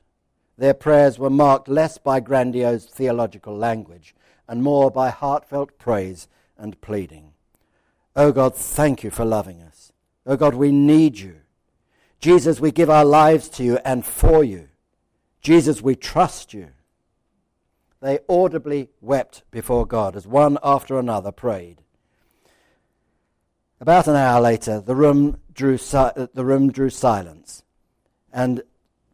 Their 0.56 0.76
prayers 0.76 1.18
were 1.18 1.32
marked 1.32 1.68
less 1.68 1.98
by 1.98 2.20
grandiose 2.20 2.86
theological 2.86 3.58
language 3.58 4.14
and 4.48 4.62
more 4.62 4.92
by 4.92 5.10
heartfelt 5.10 5.80
praise 5.80 6.28
and 6.60 6.80
pleading. 6.80 7.34
Oh 8.16 8.32
God, 8.32 8.54
thank 8.54 9.04
you 9.04 9.10
for 9.10 9.26
loving 9.26 9.64
us. 9.64 9.92
Oh 10.28 10.38
God, 10.38 10.54
we 10.54 10.72
need 10.72 11.18
you. 11.18 11.38
Jesus, 12.20 12.60
we 12.60 12.72
give 12.72 12.90
our 12.90 13.06
lives 13.06 13.50
to 13.50 13.64
you 13.64 13.80
and 13.86 14.06
for 14.06 14.44
you. 14.44 14.70
Jesus, 15.42 15.82
we 15.82 15.96
trust 15.96 16.54
you 16.54 16.70
they 18.00 18.20
audibly 18.28 18.90
wept 19.02 19.44
before 19.52 19.86
God 19.86 20.16
as 20.16 20.28
one 20.28 20.58
after 20.64 21.00
another 21.00 21.32
prayed. 21.32 21.82
About 23.80 24.08
an 24.08 24.16
hour 24.16 24.42
later, 24.42 24.80
the 24.80 24.96
room 24.96 25.40
drew, 25.54 25.78
si- 25.78 25.98
uh, 25.98 26.28
the 26.34 26.46
room 26.46 26.72
drew 26.72 26.90
silence, 26.90 27.64
and 28.32 28.62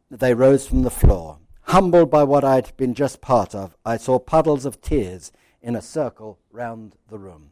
they 0.09 0.33
rose 0.33 0.67
from 0.67 0.83
the 0.83 0.89
floor. 0.89 1.39
Humbled 1.67 2.11
by 2.11 2.23
what 2.23 2.43
I'd 2.43 2.75
been 2.77 2.93
just 2.93 3.21
part 3.21 3.55
of, 3.55 3.75
I 3.85 3.97
saw 3.97 4.19
puddles 4.19 4.65
of 4.65 4.81
tears 4.81 5.31
in 5.61 5.75
a 5.75 5.81
circle 5.81 6.39
round 6.51 6.95
the 7.09 7.17
room. 7.17 7.51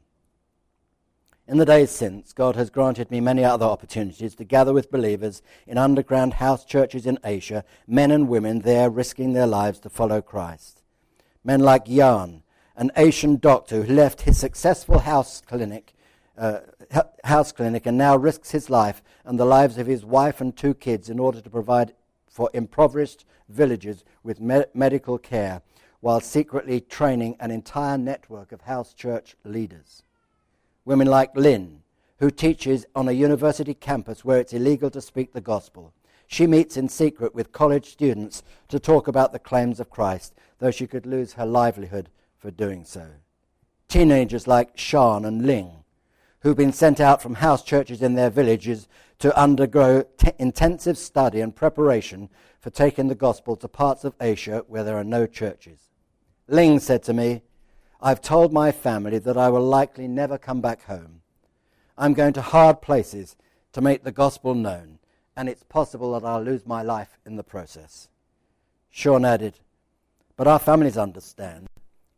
In 1.51 1.58
the 1.58 1.65
days 1.65 1.91
since, 1.91 2.34
God 2.34 2.55
has 2.55 2.72
granted 2.72 3.12
me 3.12 3.20
many 3.20 3.43
other 3.43 3.65
opportunities 3.65 4.34
to 4.36 4.43
gather 4.43 4.74
with 4.74 4.89
believers 4.89 5.43
in 5.67 5.77
underground 5.77 6.36
house 6.36 6.65
churches 6.65 7.05
in 7.05 7.20
Asia, 7.24 7.63
men 7.86 8.10
and 8.10 8.27
women 8.27 8.62
there 8.62 8.89
risking 8.89 9.34
their 9.34 9.46
lives 9.46 9.79
to 9.81 9.89
follow 9.89 10.22
Christ 10.22 10.81
men 11.43 11.60
like 11.60 11.86
Jan, 11.86 12.43
an 12.75 12.91
Asian 12.96 13.38
doctor 13.38 13.84
who 13.84 13.93
left 13.93 14.22
his 14.22 14.38
successful 14.38 15.00
house 15.00 15.41
clinic, 15.41 15.93
uh, 16.38 16.60
house 17.24 17.51
clinic 17.51 17.86
and 17.86 17.98
now 17.98 18.15
risks 18.15 18.51
his 18.51 18.70
life 18.70 19.03
and 19.25 19.39
the 19.39 19.46
lives 19.46 19.77
of 19.77 19.88
his 19.88 20.05
wife 20.05 20.41
and 20.41 20.55
two 20.55 20.74
kids 20.74 21.10
in 21.10 21.20
order 21.20 21.41
to 21.41 21.50
provide 21.50 21.93
for 22.27 22.50
impoverished 22.53 23.25
villages 23.50 24.03
with 24.24 24.39
me- 24.39 24.63
medical 24.74 25.17
care 25.17 25.62
while 26.00 26.22
secretly 26.22 26.79
training 26.81 27.36
an 27.39 27.51
entire 27.51 27.98
network 27.98 28.51
of 28.51 28.62
house 28.62 28.93
church 28.93 29.36
leaders. 29.43 30.03
Women 30.85 31.07
like 31.07 31.35
Lynn, 31.35 31.81
who 32.19 32.31
teaches 32.31 32.85
on 32.95 33.07
a 33.07 33.13
university 33.13 33.73
campus 33.73 34.25
where 34.25 34.39
it's 34.39 34.53
illegal 34.53 34.89
to 34.91 35.01
speak 35.01 35.33
the 35.33 35.41
gospel. 35.41 35.93
She 36.27 36.47
meets 36.47 36.77
in 36.77 36.88
secret 36.88 37.35
with 37.35 37.51
college 37.51 37.91
students 37.91 38.43
to 38.69 38.79
talk 38.79 39.07
about 39.07 39.33
the 39.33 39.39
claims 39.39 39.79
of 39.79 39.89
Christ 39.89 40.33
though 40.61 40.71
she 40.71 40.88
could 40.88 41.05
lose 41.05 41.33
her 41.33 41.45
livelihood 41.45 42.09
for 42.38 42.51
doing 42.51 42.85
so. 42.85 43.07
Teenagers 43.89 44.47
like 44.47 44.77
Shan 44.77 45.25
and 45.25 45.45
Ling, 45.45 45.83
who've 46.41 46.55
been 46.55 46.71
sent 46.71 47.01
out 47.01 47.21
from 47.21 47.35
house 47.35 47.63
churches 47.63 48.01
in 48.01 48.13
their 48.13 48.29
villages 48.29 48.88
to 49.19 49.38
undergo 49.38 50.03
t- 50.17 50.31
intensive 50.38 50.97
study 50.97 51.41
and 51.41 51.55
preparation 51.55 52.29
for 52.59 52.69
taking 52.69 53.07
the 53.07 53.15
gospel 53.15 53.55
to 53.57 53.67
parts 53.67 54.03
of 54.03 54.15
Asia 54.21 54.63
where 54.67 54.83
there 54.83 54.97
are 54.97 55.03
no 55.03 55.25
churches. 55.25 55.89
Ling 56.47 56.79
said 56.79 57.03
to 57.03 57.13
me, 57.13 57.41
I've 58.01 58.22
told 58.22 58.51
my 58.51 58.72
family 58.72 59.20
that 59.20 59.38
I 59.38 59.50
will 59.50 59.65
likely 59.65 60.08
never 60.08 60.38
come 60.38 60.60
back 60.60 60.86
home. 60.86 61.22
I'm 61.98 62.13
going 62.13 62.34
to 62.34 62.41
hard 62.41 62.81
places 62.81 63.36
to 63.74 63.81
make 63.81 64.03
the 64.03 64.12
gospel 64.12 64.55
known, 64.55 64.98
and 65.36 65.48
it's 65.48 65.63
possible 65.63 66.13
that 66.13 66.25
I'll 66.25 66.41
lose 66.41 66.65
my 66.65 66.81
life 66.81 67.20
in 67.25 67.36
the 67.36 67.43
process. 67.43 68.10
Shan 68.89 69.24
added, 69.24 69.60
But 70.36 70.48
our 70.48 70.58
families 70.58 70.98
understand. 70.98 71.67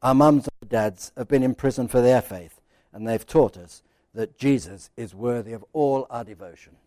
Our 0.01 0.15
mums 0.15 0.47
and 0.61 0.69
dads 0.69 1.11
have 1.17 1.27
been 1.27 1.43
in 1.43 1.53
prison 1.53 1.89
for 1.89 1.99
their 1.99 2.21
faith, 2.21 2.61
and 2.93 3.05
they've 3.05 3.25
taught 3.25 3.57
us 3.57 3.83
that 4.13 4.37
Jesus 4.37 4.89
is 4.95 5.13
worthy 5.13 5.51
of 5.51 5.65
all 5.73 6.07
our 6.09 6.23
devotion. 6.23 6.77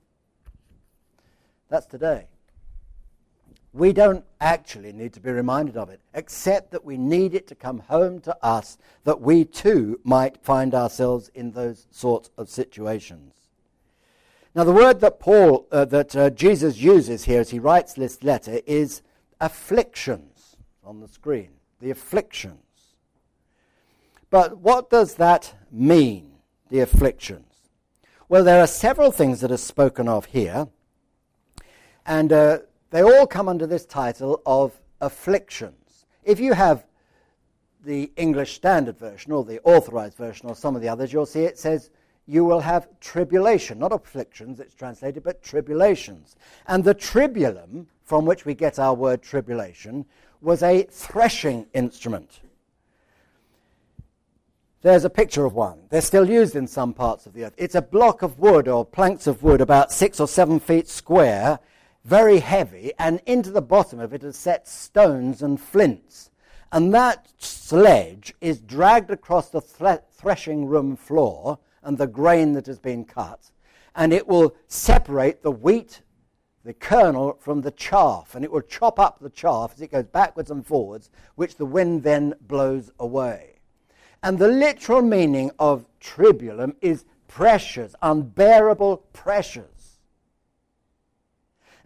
That's 1.69 1.87
today. 1.87 2.29
We 3.77 3.93
don't 3.93 4.25
actually 4.41 4.95
need 4.95 5.13
to 5.13 5.21
be 5.21 5.31
reminded 5.31 5.77
of 5.77 5.91
it, 5.91 6.01
except 6.15 6.71
that 6.71 6.83
we 6.83 6.97
need 6.97 7.35
it 7.35 7.47
to 7.49 7.55
come 7.55 7.81
home 7.81 8.21
to 8.21 8.35
us 8.43 8.79
that 9.05 9.21
we 9.21 9.45
too 9.45 10.01
might 10.03 10.43
find 10.43 10.75
ourselves 10.75 11.31
in 11.35 11.51
those 11.51 11.87
sorts 11.91 12.31
of 12.39 12.49
situations. 12.49 13.35
Now, 14.55 14.65
the 14.65 14.73
word 14.73 15.01
that 15.01 15.21
Paul, 15.21 15.67
uh, 15.71 15.85
that 15.85 16.17
uh, 16.17 16.31
Jesus 16.31 16.79
uses 16.79 17.25
here 17.25 17.39
as 17.39 17.51
he 17.51 17.59
writes 17.59 17.93
this 17.93 18.23
letter 18.23 18.61
is 18.65 19.03
afflictions 19.43 20.57
on 20.83 21.01
the 21.01 21.09
screen. 21.09 21.51
The 21.83 21.91
afflictions. 21.91 22.63
But 24.31 24.57
what 24.57 24.89
does 24.89 25.17
that 25.17 25.55
mean, 25.71 26.37
the 26.71 26.81
afflictions? 26.81 27.53
Well, 28.31 28.43
there 28.43 28.63
are 28.63 28.67
several 28.67 29.13
things 29.13 29.43
that 29.43 29.53
are 29.53 29.59
spoken 29.59 30.09
of 30.09 30.25
here, 30.25 30.69
and 32.07 32.33
uh, 32.33 32.59
they 32.91 33.03
all 33.03 33.27
come 33.27 33.49
under 33.49 33.67
this 33.67 33.85
title 33.85 34.41
of 34.47 34.81
afflictions. 35.01 36.07
If 36.25 36.41
you 36.41 36.53
have 36.53 36.87
the 37.85 38.11
English 38.17 38.55
Standard 38.55 38.99
Version 38.99 39.33
or 39.33 39.45
the 39.45 39.61
Authorized 39.63 40.17
Version 40.17 40.49
or 40.49 40.57
some 40.57 40.75
of 40.75 40.83
the 40.83 40.89
others, 40.89 41.13
you'll 41.13 41.27
see 41.27 41.45
it 41.45 41.59
says 41.59 41.91
you 42.27 42.45
will 42.45 42.61
have 42.61 42.89
tribulation, 43.01 43.79
not 43.79 43.93
afflictions, 43.93 44.59
it's 44.59 44.75
translated, 44.75 45.23
but 45.23 45.43
tribulations. 45.43 46.37
And 46.67 46.83
the 46.83 46.95
tribulum, 46.95 47.87
from 48.03 48.25
which 48.25 48.45
we 48.45 48.55
get 48.55 48.79
our 48.79 48.95
word 48.95 49.23
tribulation, 49.23 50.05
was 50.41 50.63
a 50.63 50.83
threshing 50.85 51.67
instrument. 51.73 52.41
There's 54.83 55.05
a 55.05 55.11
picture 55.11 55.45
of 55.45 55.55
one. 55.55 55.81
They're 55.91 56.01
still 56.01 56.29
used 56.29 56.55
in 56.55 56.67
some 56.67 56.93
parts 56.93 57.27
of 57.27 57.33
the 57.33 57.45
earth. 57.45 57.55
It's 57.57 57.75
a 57.75 57.83
block 57.83 58.23
of 58.23 58.39
wood 58.39 58.69
or 58.69 58.85
planks 58.85 59.27
of 59.27 59.43
wood 59.43 59.61
about 59.61 59.91
six 59.91 60.21
or 60.21 60.29
seven 60.29 60.61
feet 60.61 60.89
square, 60.89 61.59
very 62.07 62.39
heavy, 62.39 62.93
and 63.01 63.21
into 63.27 63.51
the 63.51 63.61
bottom 63.61 63.99
of 63.99 64.15
it 64.15 64.23
are 64.23 64.31
set 64.31 64.69
stones 64.69 65.43
and 65.43 65.61
flints. 65.61 66.31
And 66.71 66.95
that 66.95 67.33
sledge 67.39 68.33
is 68.41 68.61
dragged 68.61 69.11
across 69.11 69.51
the 69.51 69.61
threshing 69.61 70.67
room 70.67 70.95
floor 70.95 71.59
and 71.83 71.99
the 71.99 72.07
grain 72.07 72.53
that 72.53 72.67
has 72.67 72.79
been 72.79 73.05
cut, 73.05 73.51
and 73.95 74.13
it 74.13 74.29
will 74.29 74.55
separate 74.69 75.43
the 75.43 75.51
wheat, 75.51 76.03
the 76.65 76.75
kernel, 76.75 77.39
from 77.41 77.63
the 77.63 77.71
chaff, 77.73 78.35
and 78.35 78.45
it 78.45 78.53
will 78.53 78.63
chop 78.63 79.01
up 79.01 79.19
the 79.19 79.31
chaff 79.31 79.73
as 79.75 79.81
it 79.81 79.91
goes 79.91 80.07
backwards 80.07 80.51
and 80.51 80.65
forwards, 80.65 81.11
which 81.35 81.57
the 81.57 81.67
wind 81.67 82.05
then 82.05 82.35
blows 82.41 82.91
away. 83.01 83.59
And 84.23 84.39
the 84.39 84.49
literal 84.49 85.03
meaning 85.03 85.51
of 85.59 85.87
tribulum 86.01 86.77
is 86.81 87.05
pressures, 87.27 87.95
unbearable 88.01 88.99
pressures. 89.13 89.76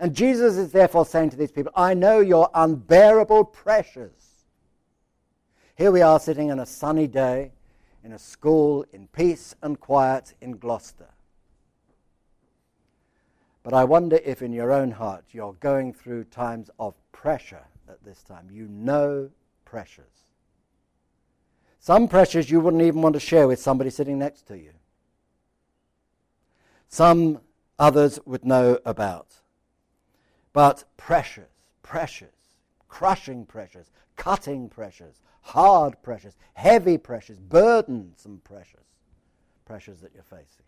And 0.00 0.14
Jesus 0.14 0.56
is 0.56 0.72
therefore 0.72 1.04
saying 1.04 1.30
to 1.30 1.36
these 1.36 1.52
people, 1.52 1.72
I 1.76 1.92
know 1.92 2.20
your 2.20 2.48
unbearable 2.54 3.44
pressures. 3.44 4.46
Here 5.76 5.92
we 5.92 6.00
are 6.00 6.18
sitting 6.18 6.50
on 6.50 6.58
a 6.58 6.66
sunny 6.66 7.06
day 7.06 7.52
in 8.02 8.12
a 8.12 8.18
school 8.18 8.86
in 8.94 9.08
peace 9.08 9.54
and 9.62 9.78
quiet 9.78 10.32
in 10.40 10.52
Gloucester. 10.52 11.10
But 13.62 13.74
I 13.74 13.84
wonder 13.84 14.18
if 14.24 14.40
in 14.40 14.54
your 14.54 14.72
own 14.72 14.90
heart 14.90 15.26
you're 15.32 15.52
going 15.52 15.92
through 15.92 16.24
times 16.24 16.70
of 16.78 16.94
pressure 17.12 17.66
at 17.86 18.02
this 18.02 18.22
time. 18.22 18.48
You 18.50 18.68
know 18.68 19.28
pressures. 19.66 20.06
Some 21.78 22.08
pressures 22.08 22.50
you 22.50 22.60
wouldn't 22.60 22.82
even 22.82 23.02
want 23.02 23.14
to 23.14 23.20
share 23.20 23.46
with 23.46 23.60
somebody 23.60 23.90
sitting 23.90 24.18
next 24.18 24.46
to 24.46 24.56
you. 24.56 24.72
Some 26.88 27.40
others 27.78 28.18
would 28.24 28.46
know 28.46 28.78
about. 28.86 29.39
But 30.52 30.84
pressures, 30.96 31.50
pressures, 31.82 32.28
crushing 32.88 33.46
pressures, 33.46 33.90
cutting 34.16 34.68
pressures, 34.68 35.20
hard 35.42 36.02
pressures, 36.02 36.36
heavy 36.54 36.98
pressures, 36.98 37.38
burdensome 37.38 38.40
pressures, 38.44 38.86
pressures 39.64 40.00
that 40.00 40.12
you're 40.14 40.22
facing. 40.22 40.64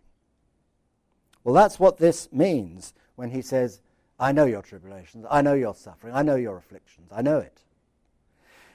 Well, 1.43 1.53
that's 1.53 1.79
what 1.79 1.97
this 1.97 2.31
means 2.31 2.93
when 3.15 3.31
he 3.31 3.41
says, 3.41 3.81
I 4.19 4.31
know 4.31 4.45
your 4.45 4.61
tribulations, 4.61 5.25
I 5.29 5.41
know 5.41 5.53
your 5.53 5.75
suffering, 5.75 6.13
I 6.13 6.21
know 6.21 6.35
your 6.35 6.57
afflictions, 6.57 7.09
I 7.11 7.21
know 7.21 7.39
it. 7.39 7.61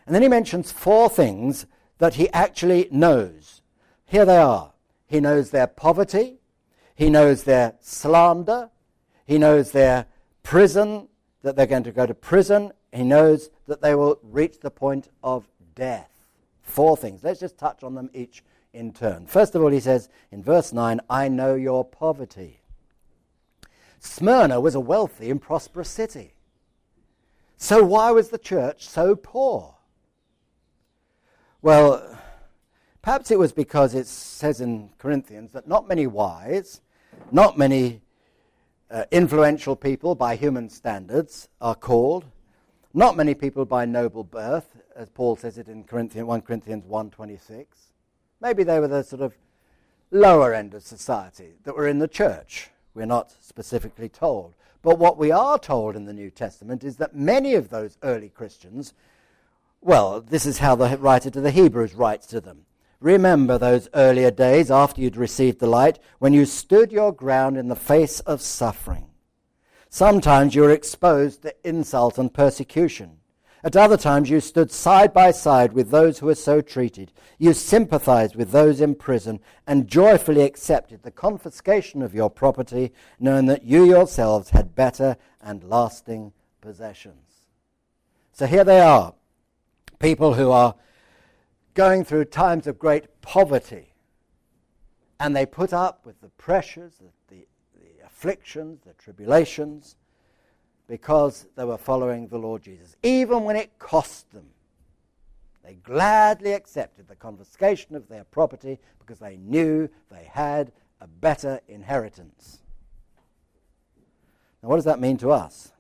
And 0.07 0.15
then 0.15 0.23
he 0.23 0.29
mentions 0.29 0.71
four 0.71 1.09
things 1.09 1.67
that 1.99 2.15
he 2.15 2.31
actually 2.31 2.89
knows. 2.91 3.63
Here 4.05 4.25
they 4.25 4.39
are. 4.39 4.73
He 5.07 5.21
knows 5.21 5.51
their 5.51 5.67
poverty, 5.67 6.39
he 6.95 7.09
knows 7.09 7.45
their 7.45 7.75
slander, 7.81 8.71
he 9.27 9.39
knows 9.39 9.73
their 9.73 10.07
prison, 10.49 11.07
that 11.43 11.57
they're 11.57 11.67
going 11.67 11.83
to 11.83 11.93
go 11.93 12.07
to 12.07 12.15
prison, 12.15 12.73
he 12.91 13.03
knows 13.03 13.51
that 13.67 13.83
they 13.83 13.95
will 13.95 14.19
reach 14.23 14.61
the 14.61 14.71
point 14.71 15.11
of 15.23 15.47
death. 15.75 16.25
Four 16.63 16.97
things. 16.97 17.23
Let's 17.23 17.39
just 17.39 17.59
touch 17.59 17.83
on 17.83 17.95
them 17.95 18.09
each 18.15 18.43
in 18.73 18.95
turn. 18.95 19.27
First 19.27 19.55
of 19.55 19.63
all, 19.63 19.69
he 19.69 19.79
says 19.79 20.09
in 20.33 20.43
verse 20.43 20.73
9, 20.73 21.03
I 21.11 21.29
know 21.29 21.55
your 21.55 21.85
poverty. 21.85 22.61
Smyrna 24.01 24.59
was 24.59 24.75
a 24.75 24.81
wealthy 24.81 25.31
and 25.31 25.39
prosperous 25.39 25.91
city. 25.91 26.33
So 27.59 27.85
why 27.85 28.11
was 28.13 28.31
the 28.31 28.39
church 28.39 28.89
so 28.89 29.17
poor? 29.17 29.75
Well, 31.61 32.19
perhaps 33.03 33.31
it 33.31 33.39
was 33.39 33.53
because 33.53 33.95
it 33.95 34.07
says 34.07 34.63
in 34.63 34.93
Corinthians 34.97 35.53
that 35.53 35.69
not 35.69 35.87
many 35.87 36.07
wise, 36.07 36.81
not 37.31 37.59
many 37.59 38.01
uh, 38.91 39.05
influential 39.11 39.77
people 39.77 40.15
by 40.15 40.37
human 40.37 40.69
standards 40.69 41.49
are 41.61 41.75
called, 41.75 42.25
not 42.95 43.17
many 43.17 43.35
people 43.35 43.65
by 43.65 43.85
noble 43.85 44.25
birth, 44.25 44.77
as 44.97 45.11
Paul 45.11 45.37
says 45.37 45.59
it 45.59 45.69
in 45.69 45.85
Corinthians, 45.85 46.27
1 46.27 46.41
Corinthians 46.43 46.85
1.26. 46.85 47.67
Maybe 48.41 48.63
they 48.63 48.81
were 48.81 48.89
the 48.89 49.03
sort 49.03 49.23
of 49.23 49.35
lower 50.11 50.55
end 50.55 50.75
of 50.75 50.83
society 50.83 51.55
that 51.65 51.77
were 51.77 51.87
in 51.87 51.99
the 51.99 52.09
church. 52.09 52.71
We're 52.95 53.07
not 53.07 53.33
specifically 53.41 54.09
told. 54.09 54.55
But 54.83 54.99
what 54.99 55.19
we 55.19 55.31
are 55.31 55.59
told 55.59 55.97
in 55.97 56.07
the 56.07 56.13
New 56.13 56.31
Testament 56.31 56.83
is 56.83 56.97
that 56.97 57.15
many 57.15 57.55
of 57.55 57.69
those 57.69 57.99
early 58.03 58.29
Christians, 58.29 58.95
well, 59.81 60.21
this 60.21 60.47
is 60.47 60.59
how 60.59 60.75
the 60.77 60.97
writer 60.97 61.31
to 61.31 61.41
the 61.41 61.51
Hebrews 61.51 61.95
writes 61.95 62.27
to 62.29 62.41
them. 62.41 62.65
Remember 63.01 63.59
those 63.59 63.89
earlier 63.95 64.31
days 64.31 64.71
after 64.71 65.01
you'd 65.01 65.17
received 65.17 65.61
the 65.61 65.67
light 65.67 65.99
when 66.19 66.33
you 66.33 66.45
stood 66.45 66.91
your 66.91 67.13
ground 67.13 67.57
in 67.57 67.69
the 67.69 67.77
face 67.77 68.21
of 68.21 68.41
suffering 68.41 69.09
Sometimes 69.91 70.55
you 70.55 70.63
were 70.63 70.71
exposed 70.71 71.43
to 71.43 71.55
insult 71.67 72.19
and 72.19 72.33
persecution. 72.33 73.19
At 73.65 73.77
other 73.77 73.97
times 73.97 74.31
you 74.31 74.41
stood 74.41 74.71
side 74.71 75.13
by 75.13 75.31
side 75.33 75.73
with 75.73 75.91
those 75.91 76.19
who 76.19 76.27
were 76.27 76.35
so 76.35 76.61
treated. 76.61 77.13
You 77.39 77.53
sympathized 77.55 78.37
with 78.37 78.53
those 78.53 78.81
in 78.81 78.95
prison 78.95 79.41
and 79.67 79.89
joyfully 79.89 80.43
accepted 80.43 81.03
the 81.03 81.11
confiscation 81.11 82.03
of 82.03 82.15
your 82.15 82.31
property, 82.31 82.93
knowing 83.19 83.47
that 83.47 83.65
you 83.65 83.85
yourselves 83.85 84.51
had 84.51 84.75
better 84.75 85.17
and 85.41 85.65
lasting 85.65 86.33
possessions. 86.61 87.47
So 88.33 88.47
here 88.47 88.65
they 88.65 88.81
are, 88.81 89.15
people 89.99 90.35
who 90.35 90.51
are 90.51 90.77
going 91.79 92.03
through 92.03 92.25
times 92.25 92.67
of 92.67 92.77
great 92.77 93.07
poverty, 93.23 93.95
and 95.21 95.37
they 95.37 95.47
put 95.47 95.73
up 95.73 96.05
with 96.05 96.21
the 96.21 96.29
pressures, 96.31 97.01
the 97.29 97.47
afflictions, 98.05 98.81
the 98.85 98.93
tribulations, 98.95 99.95
because 100.89 101.47
they 101.55 101.65
were 101.65 101.79
following 101.79 102.27
the 102.27 102.37
Lord 102.37 102.63
Jesus, 102.63 102.97
even 103.05 103.45
when 103.45 103.55
it 103.55 103.79
cost 103.79 104.29
them. 104.33 104.47
They 105.63 105.75
gladly 105.75 106.53
accepted 106.53 107.07
the 107.07 107.15
confiscation 107.15 107.95
of 107.95 108.09
their 108.09 108.25
property 108.25 108.81
because 108.99 109.21
they 109.21 109.37
knew 109.37 109.89
they 110.11 110.29
had 110.33 110.73
a 111.01 111.07
better 111.07 111.61
inheritance. 111.69 112.59
Now, 114.65 114.71
what 114.71 114.77
does 114.77 114.85
that 114.87 114.99
mean 114.99 115.17
to 115.19 115.31
us? 115.31 115.71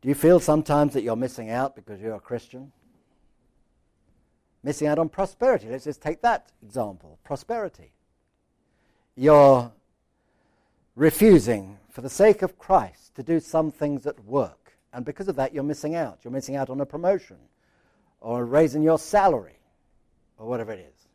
Do 0.00 0.08
you 0.08 0.14
feel 0.14 0.38
sometimes 0.38 0.92
that 0.92 1.02
you're 1.02 1.16
missing 1.16 1.50
out 1.50 1.74
because 1.74 2.00
you're 2.00 2.14
a 2.14 2.20
Christian? 2.20 2.70
Missing 4.64 4.86
out 4.86 4.98
on 4.98 5.08
prosperity. 5.08 5.68
Let's 5.68 5.84
just 5.84 6.00
take 6.00 6.22
that 6.22 6.52
example 6.62 7.18
prosperity. 7.24 7.92
You're 9.16 9.72
refusing, 10.94 11.78
for 11.90 12.00
the 12.00 12.10
sake 12.10 12.42
of 12.42 12.58
Christ, 12.58 13.14
to 13.16 13.22
do 13.22 13.40
some 13.40 13.70
things 13.70 14.06
at 14.06 14.24
work. 14.24 14.76
And 14.92 15.04
because 15.04 15.28
of 15.28 15.36
that, 15.36 15.52
you're 15.52 15.62
missing 15.62 15.94
out. 15.94 16.20
You're 16.22 16.32
missing 16.32 16.56
out 16.56 16.70
on 16.70 16.80
a 16.80 16.86
promotion 16.86 17.36
or 18.20 18.44
raising 18.44 18.82
your 18.82 18.98
salary 18.98 19.58
or 20.38 20.46
whatever 20.46 20.72
it 20.72 20.80
is. 20.80 21.08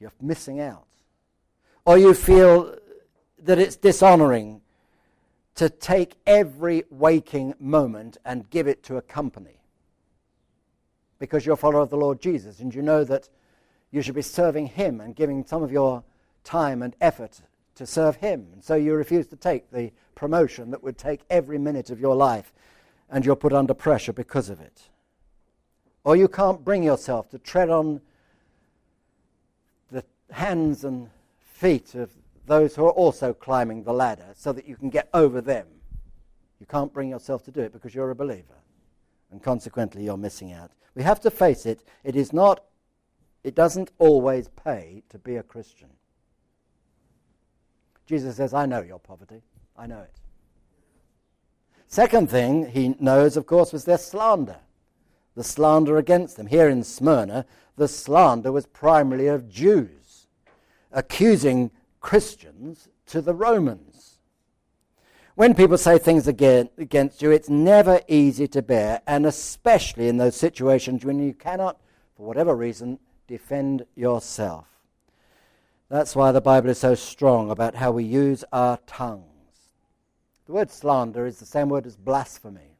You're 0.00 0.12
missing 0.20 0.60
out. 0.60 0.86
Or 1.84 1.98
you 1.98 2.14
feel 2.14 2.76
that 3.40 3.58
it's 3.58 3.76
dishonoring 3.76 4.62
to 5.56 5.68
take 5.68 6.14
every 6.26 6.84
waking 6.90 7.54
moment 7.58 8.16
and 8.24 8.48
give 8.48 8.68
it 8.68 8.82
to 8.84 8.96
a 8.96 9.02
company 9.02 9.57
because 11.18 11.44
you're 11.44 11.54
a 11.54 11.56
follower 11.56 11.80
of 11.80 11.90
the 11.90 11.96
Lord 11.96 12.20
Jesus 12.20 12.60
and 12.60 12.74
you 12.74 12.82
know 12.82 13.04
that 13.04 13.28
you 13.90 14.02
should 14.02 14.14
be 14.14 14.22
serving 14.22 14.66
Him 14.66 15.00
and 15.00 15.16
giving 15.16 15.44
some 15.44 15.62
of 15.62 15.72
your 15.72 16.04
time 16.44 16.82
and 16.82 16.94
effort 17.00 17.40
to 17.74 17.86
serve 17.86 18.16
Him. 18.16 18.48
And 18.52 18.62
so 18.62 18.74
you 18.74 18.94
refuse 18.94 19.26
to 19.28 19.36
take 19.36 19.70
the 19.70 19.92
promotion 20.14 20.70
that 20.70 20.82
would 20.82 20.98
take 20.98 21.20
every 21.30 21.58
minute 21.58 21.90
of 21.90 22.00
your 22.00 22.14
life 22.14 22.52
and 23.10 23.24
you're 23.24 23.36
put 23.36 23.52
under 23.52 23.74
pressure 23.74 24.12
because 24.12 24.50
of 24.50 24.60
it. 24.60 24.88
Or 26.04 26.16
you 26.16 26.28
can't 26.28 26.64
bring 26.64 26.82
yourself 26.82 27.28
to 27.30 27.38
tread 27.38 27.70
on 27.70 28.00
the 29.90 30.04
hands 30.30 30.84
and 30.84 31.10
feet 31.40 31.94
of 31.94 32.10
those 32.46 32.74
who 32.74 32.84
are 32.86 32.92
also 32.92 33.32
climbing 33.32 33.84
the 33.84 33.92
ladder 33.92 34.26
so 34.34 34.52
that 34.52 34.66
you 34.66 34.76
can 34.76 34.90
get 34.90 35.08
over 35.12 35.40
them. 35.40 35.66
You 36.60 36.66
can't 36.66 36.92
bring 36.92 37.10
yourself 37.10 37.44
to 37.44 37.50
do 37.50 37.60
it 37.60 37.72
because 37.72 37.94
you're 37.94 38.10
a 38.10 38.14
believer. 38.14 38.54
And 39.30 39.42
consequently, 39.42 40.04
you're 40.04 40.16
missing 40.16 40.52
out. 40.52 40.72
We 40.94 41.02
have 41.02 41.20
to 41.20 41.30
face 41.30 41.66
it. 41.66 41.84
It 42.02 42.16
is 42.16 42.32
not, 42.32 42.64
it 43.44 43.54
doesn't 43.54 43.90
always 43.98 44.48
pay 44.48 45.02
to 45.10 45.18
be 45.18 45.36
a 45.36 45.42
Christian. 45.42 45.88
Jesus 48.06 48.36
says, 48.36 48.54
I 48.54 48.66
know 48.66 48.80
your 48.80 48.98
poverty. 48.98 49.42
I 49.76 49.86
know 49.86 50.00
it. 50.00 50.18
Second 51.86 52.30
thing 52.30 52.70
he 52.70 52.94
knows, 53.00 53.36
of 53.36 53.46
course, 53.46 53.72
was 53.72 53.84
their 53.84 53.98
slander. 53.98 54.56
The 55.34 55.44
slander 55.44 55.98
against 55.98 56.36
them. 56.36 56.46
Here 56.46 56.68
in 56.68 56.82
Smyrna, 56.82 57.46
the 57.76 57.88
slander 57.88 58.50
was 58.50 58.66
primarily 58.66 59.28
of 59.28 59.48
Jews, 59.48 60.26
accusing 60.90 61.70
Christians 62.00 62.88
to 63.06 63.20
the 63.20 63.34
Romans. 63.34 64.17
When 65.38 65.54
people 65.54 65.78
say 65.78 65.98
things 65.98 66.26
against 66.26 67.22
you, 67.22 67.30
it's 67.30 67.48
never 67.48 68.00
easy 68.08 68.48
to 68.48 68.60
bear, 68.60 69.02
and 69.06 69.24
especially 69.24 70.08
in 70.08 70.16
those 70.16 70.34
situations 70.34 71.04
when 71.04 71.20
you 71.20 71.32
cannot, 71.32 71.78
for 72.16 72.26
whatever 72.26 72.56
reason, 72.56 72.98
defend 73.28 73.86
yourself. 73.94 74.66
That's 75.88 76.16
why 76.16 76.32
the 76.32 76.40
Bible 76.40 76.70
is 76.70 76.78
so 76.78 76.96
strong 76.96 77.52
about 77.52 77.76
how 77.76 77.92
we 77.92 78.02
use 78.02 78.42
our 78.52 78.78
tongues. 78.88 79.22
The 80.46 80.54
word 80.54 80.72
slander 80.72 81.24
is 81.24 81.38
the 81.38 81.46
same 81.46 81.68
word 81.68 81.86
as 81.86 81.94
blasphemy. 81.94 82.76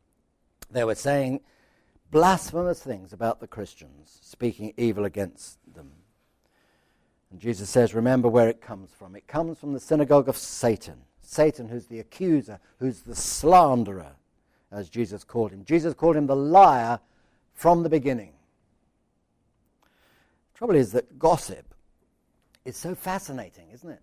They 0.68 0.82
were 0.82 0.96
saying 0.96 1.42
blasphemous 2.10 2.82
things 2.82 3.12
about 3.12 3.38
the 3.38 3.46
Christians, 3.46 4.18
speaking 4.20 4.74
evil 4.76 5.04
against 5.04 5.58
them. 5.72 5.92
And 7.30 7.38
Jesus 7.38 7.70
says, 7.70 7.94
remember 7.94 8.28
where 8.28 8.48
it 8.48 8.60
comes 8.60 8.90
from. 8.90 9.14
It 9.14 9.28
comes 9.28 9.60
from 9.60 9.74
the 9.74 9.78
synagogue 9.78 10.28
of 10.28 10.36
Satan. 10.36 11.02
Satan, 11.30 11.68
who's 11.68 11.84
the 11.84 12.00
accuser, 12.00 12.58
who's 12.78 13.02
the 13.02 13.14
slanderer, 13.14 14.12
as 14.72 14.88
Jesus 14.88 15.24
called 15.24 15.52
him. 15.52 15.62
Jesus 15.62 15.92
called 15.92 16.16
him 16.16 16.26
the 16.26 16.34
liar 16.34 17.00
from 17.52 17.82
the 17.82 17.90
beginning. 17.90 18.32
Trouble 20.54 20.74
is 20.74 20.92
that 20.92 21.18
gossip 21.18 21.74
is 22.64 22.78
so 22.78 22.94
fascinating, 22.94 23.68
isn't 23.74 23.90
it? 23.90 24.00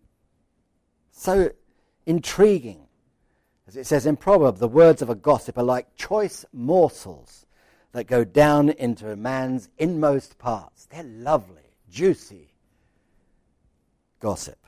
So 1.09 1.49
intriguing. 2.05 2.85
As 3.67 3.75
it 3.75 3.87
says 3.87 4.05
in 4.05 4.17
Proverbs, 4.17 4.59
the 4.59 4.67
words 4.67 5.01
of 5.01 5.09
a 5.09 5.15
gossip 5.15 5.57
are 5.57 5.63
like 5.63 5.95
choice 5.95 6.45
morsels 6.53 7.47
that 7.93 8.05
go 8.05 8.23
down 8.23 8.69
into 8.69 9.11
a 9.11 9.15
man's 9.15 9.69
inmost 9.79 10.37
parts. 10.37 10.85
They're 10.85 11.03
lovely, 11.03 11.73
juicy, 11.89 12.53
gossip. 14.19 14.64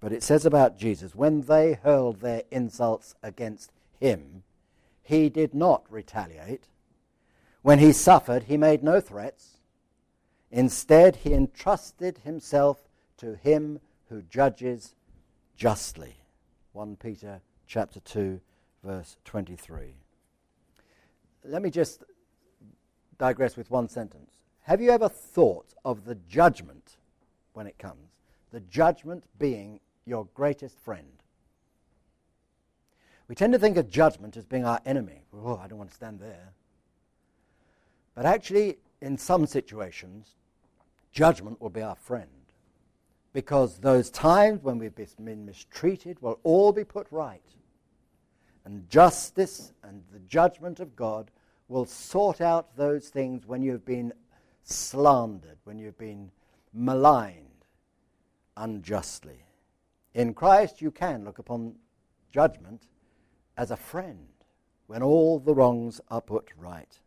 But 0.00 0.12
it 0.12 0.22
says 0.22 0.46
about 0.46 0.78
Jesus, 0.78 1.14
when 1.14 1.42
they 1.42 1.74
hurled 1.74 2.20
their 2.20 2.42
insults 2.50 3.14
against 3.22 3.70
him, 3.98 4.42
he 5.02 5.28
did 5.28 5.54
not 5.54 5.84
retaliate. 5.90 6.68
When 7.62 7.78
he 7.78 7.92
suffered, 7.92 8.44
he 8.44 8.56
made 8.56 8.82
no 8.82 9.00
threats. 9.00 9.58
Instead, 10.50 11.16
he 11.16 11.34
entrusted 11.34 12.18
himself 12.24 12.88
to 13.18 13.36
him 13.36 13.80
who 14.08 14.22
judges 14.22 14.94
justly. 15.56 16.16
1 16.72 16.96
Peter 16.96 17.40
chapter 17.66 18.00
2 18.00 18.40
verse 18.82 19.16
23. 19.26 19.94
Let 21.44 21.62
me 21.62 21.70
just 21.70 22.04
digress 23.18 23.56
with 23.56 23.70
one 23.70 23.88
sentence. 23.88 24.32
Have 24.62 24.80
you 24.80 24.90
ever 24.90 25.08
thought 25.08 25.74
of 25.84 26.04
the 26.04 26.14
judgment 26.14 26.96
when 27.52 27.66
it 27.66 27.78
comes. 27.78 28.10
The 28.52 28.60
judgment 28.60 29.24
being 29.38 29.80
your 30.06 30.26
greatest 30.34 30.78
friend. 30.78 31.22
We 33.28 33.34
tend 33.34 33.52
to 33.52 33.58
think 33.58 33.76
of 33.76 33.88
judgment 33.88 34.36
as 34.36 34.44
being 34.44 34.64
our 34.64 34.80
enemy. 34.84 35.22
Oh, 35.32 35.56
I 35.56 35.68
don't 35.68 35.78
want 35.78 35.90
to 35.90 35.96
stand 35.96 36.18
there. 36.18 36.52
But 38.14 38.26
actually, 38.26 38.78
in 39.00 39.16
some 39.16 39.46
situations, 39.46 40.34
judgment 41.12 41.60
will 41.60 41.70
be 41.70 41.82
our 41.82 41.94
friend. 41.94 42.28
Because 43.32 43.78
those 43.78 44.10
times 44.10 44.62
when 44.62 44.78
we've 44.78 44.94
been 44.94 45.46
mistreated 45.46 46.20
will 46.20 46.40
all 46.42 46.72
be 46.72 46.84
put 46.84 47.06
right. 47.10 47.44
And 48.64 48.90
justice 48.90 49.72
and 49.84 50.02
the 50.12 50.18
judgment 50.20 50.80
of 50.80 50.96
God 50.96 51.30
will 51.68 51.86
sort 51.86 52.40
out 52.40 52.76
those 52.76 53.08
things 53.08 53.46
when 53.46 53.62
you've 53.62 53.84
been 53.84 54.12
slandered, 54.64 55.58
when 55.64 55.78
you've 55.78 55.98
been 55.98 56.32
maligned 56.74 57.64
unjustly. 58.56 59.44
In 60.14 60.34
Christ, 60.34 60.80
you 60.80 60.90
can 60.90 61.24
look 61.24 61.38
upon 61.38 61.76
judgment 62.32 62.82
as 63.56 63.70
a 63.70 63.76
friend 63.76 64.28
when 64.86 65.02
all 65.02 65.38
the 65.38 65.54
wrongs 65.54 66.00
are 66.08 66.20
put 66.20 66.48
right. 66.58 66.98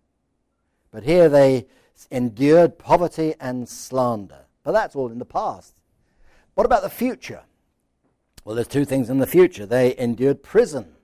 But 0.91 1.03
here 1.03 1.27
they 1.27 1.67
endured 2.11 2.77
poverty 2.77 3.35
and 3.39 3.67
slander. 3.67 4.45
But 4.63 4.71
that's 4.71 4.95
all 4.95 5.11
in 5.11 5.19
the 5.19 5.25
past. 5.25 5.75
What 6.53 6.65
about 6.65 6.83
the 6.83 6.89
future? 6.89 7.43
Well, 8.45 8.55
there's 8.55 8.67
two 8.67 8.85
things 8.85 9.09
in 9.09 9.19
the 9.19 9.27
future. 9.27 9.65
They 9.65 9.97
endured 9.97 10.43
prison. 10.43 10.95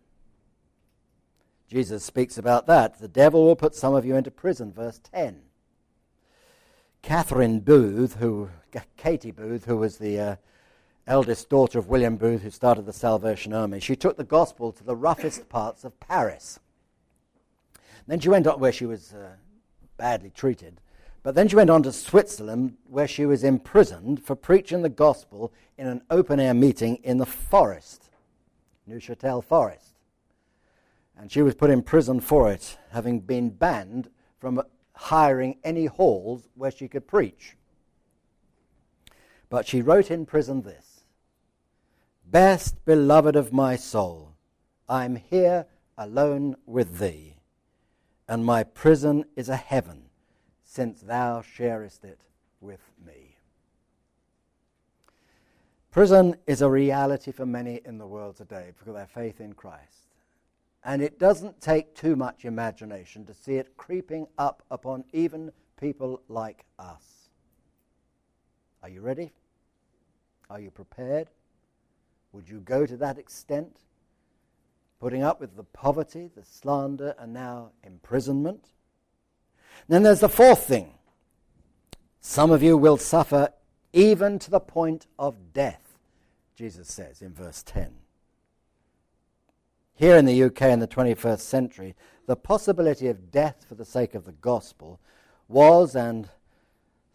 Jesus 1.68 2.04
speaks 2.04 2.38
about 2.38 2.68
that. 2.68 3.00
The 3.00 3.08
devil 3.08 3.46
will 3.46 3.56
put 3.56 3.76
some 3.76 3.94
of 3.94 4.06
you 4.06 4.16
into 4.16 4.32
prison, 4.32 4.72
verse 4.72 5.00
10. 5.12 5.42
Catherine 7.02 7.60
Booth, 7.60 8.16
who 8.16 8.50
Katie 8.98 9.32
Booth, 9.32 9.66
who 9.66 9.78
was 9.78 9.98
the 9.98 10.20
uh, 10.20 10.36
eldest 11.10 11.50
daughter 11.50 11.80
of 11.80 11.88
William 11.88 12.18
Booth, 12.18 12.44
who 12.44 12.52
started 12.52 12.86
the 12.86 12.94
Salvation 12.94 13.52
Army, 13.52 13.80
she 13.80 13.96
took 13.96 14.16
the 14.16 14.24
gospel 14.24 14.72
to 14.72 14.84
the 14.84 14.96
roughest 14.96 15.50
parts 15.50 15.84
of 15.84 16.00
Paris. 16.00 16.60
Then 18.06 18.20
she 18.20 18.30
went 18.30 18.46
on 18.46 18.60
where 18.60 18.72
she 18.72 18.86
was 18.86 19.14
uh, 19.14 19.32
badly 19.98 20.30
treated. 20.30 20.80
But 21.24 21.36
then 21.36 21.48
she 21.48 21.56
went 21.56 21.72
on 21.72 21.84
to 21.84 21.92
Switzerland, 21.92 22.78
where 22.88 23.08
she 23.08 23.26
was 23.26 23.44
imprisoned 23.44 24.24
for 24.24 24.36
preaching 24.36 24.84
the 24.84 24.90
gospel 24.90 25.52
in 25.78 25.88
an 25.88 26.02
open 26.10 26.40
air 26.40 26.54
meeting 26.54 26.98
in 26.98 27.18
the 27.18 27.26
forest, 27.26 28.12
Neuchâtel 28.88 29.44
Forest. 29.44 29.96
And 31.18 31.32
she 31.32 31.42
was 31.42 31.56
put 31.56 31.72
in 31.72 31.82
prison 31.82 32.20
for 32.20 32.52
it, 32.52 32.78
having 32.92 33.20
been 33.20 33.50
banned 33.50 34.10
from 34.40 34.62
hiring 34.94 35.58
any 35.64 35.88
halls 35.88 36.48
where 36.56 36.72
she 36.72 36.88
could 36.88 37.08
preach. 37.08 37.58
But 39.50 39.68
she 39.68 39.82
wrote 39.82 40.12
in 40.12 40.26
prison 40.26 40.62
this 40.62 40.89
Best 42.32 42.86
beloved 42.86 43.36
of 43.36 43.52
my 43.52 43.76
soul, 43.76 44.36
I'm 44.88 45.16
here 45.16 45.66
alone 45.98 46.58
with 46.68 47.00
thee, 47.00 47.38
and 48.28 48.46
my 48.46 48.64
prison 48.64 49.26
is 49.36 49.50
a 49.50 49.56
heaven, 49.56 50.04
since 50.64 51.02
thou 51.02 51.42
sharest 51.42 52.06
it 52.06 52.20
with 52.62 52.82
me. 53.04 53.38
Prison 55.90 56.36
is 56.46 56.62
a 56.62 56.70
reality 56.70 57.32
for 57.32 57.48
many 57.48 57.82
in 57.84 57.98
the 57.98 58.06
world 58.06 58.36
today 58.38 58.74
because 58.74 58.90
of 58.90 58.94
their 58.94 59.08
faith 59.08 59.42
in 59.42 59.54
Christ. 59.54 60.12
And 60.84 61.02
it 61.02 61.18
doesn't 61.18 61.60
take 61.60 61.96
too 61.96 62.16
much 62.16 62.46
imagination 62.46 63.26
to 63.26 63.34
see 63.34 63.56
it 63.56 63.76
creeping 63.76 64.28
up 64.38 64.62
upon 64.70 65.04
even 65.14 65.52
people 65.80 66.22
like 66.28 66.66
us. 66.78 67.32
Are 68.84 68.90
you 68.90 69.02
ready? 69.02 69.32
Are 70.48 70.60
you 70.60 70.70
prepared? 70.70 71.32
Would 72.32 72.50
you 72.50 72.60
go 72.60 72.86
to 72.86 72.98
that 72.98 73.18
extent? 73.18 73.78
Putting 75.00 75.24
up 75.24 75.40
with 75.40 75.56
the 75.56 75.64
poverty, 75.64 76.30
the 76.36 76.44
slander, 76.44 77.16
and 77.18 77.34
now 77.34 77.72
imprisonment? 77.84 78.70
then 79.88 80.04
there's 80.04 80.20
the 80.20 80.30
fourth 80.30 80.66
thing. 80.66 80.94
Some 82.22 82.52
of 82.52 82.62
you 82.62 82.78
will 82.78 82.98
suffer 82.98 83.50
even 83.94 84.38
to 84.40 84.52
the 84.52 84.60
point 84.60 85.08
of 85.18 85.54
death, 85.54 85.98
Jesus 86.56 86.88
says 86.88 87.22
in 87.22 87.34
verse 87.34 87.64
10. 87.64 87.94
Here 89.96 90.16
in 90.16 90.26
the 90.26 90.44
UK 90.44 90.64
in 90.64 90.80
the 90.80 90.88
21st 90.88 91.40
century, 91.40 91.96
the 92.26 92.36
possibility 92.36 93.08
of 93.08 93.32
death 93.32 93.66
for 93.68 93.76
the 93.76 93.86
sake 93.86 94.16
of 94.16 94.26
the 94.26 94.32
gospel 94.32 95.00
was 95.48 95.96
and 95.96 96.30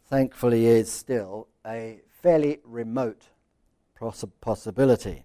thankfully 0.08 0.66
is 0.66 0.90
still 0.90 1.48
a 1.64 2.00
fairly 2.22 2.58
remote 2.64 3.28
possibility. 4.40 5.24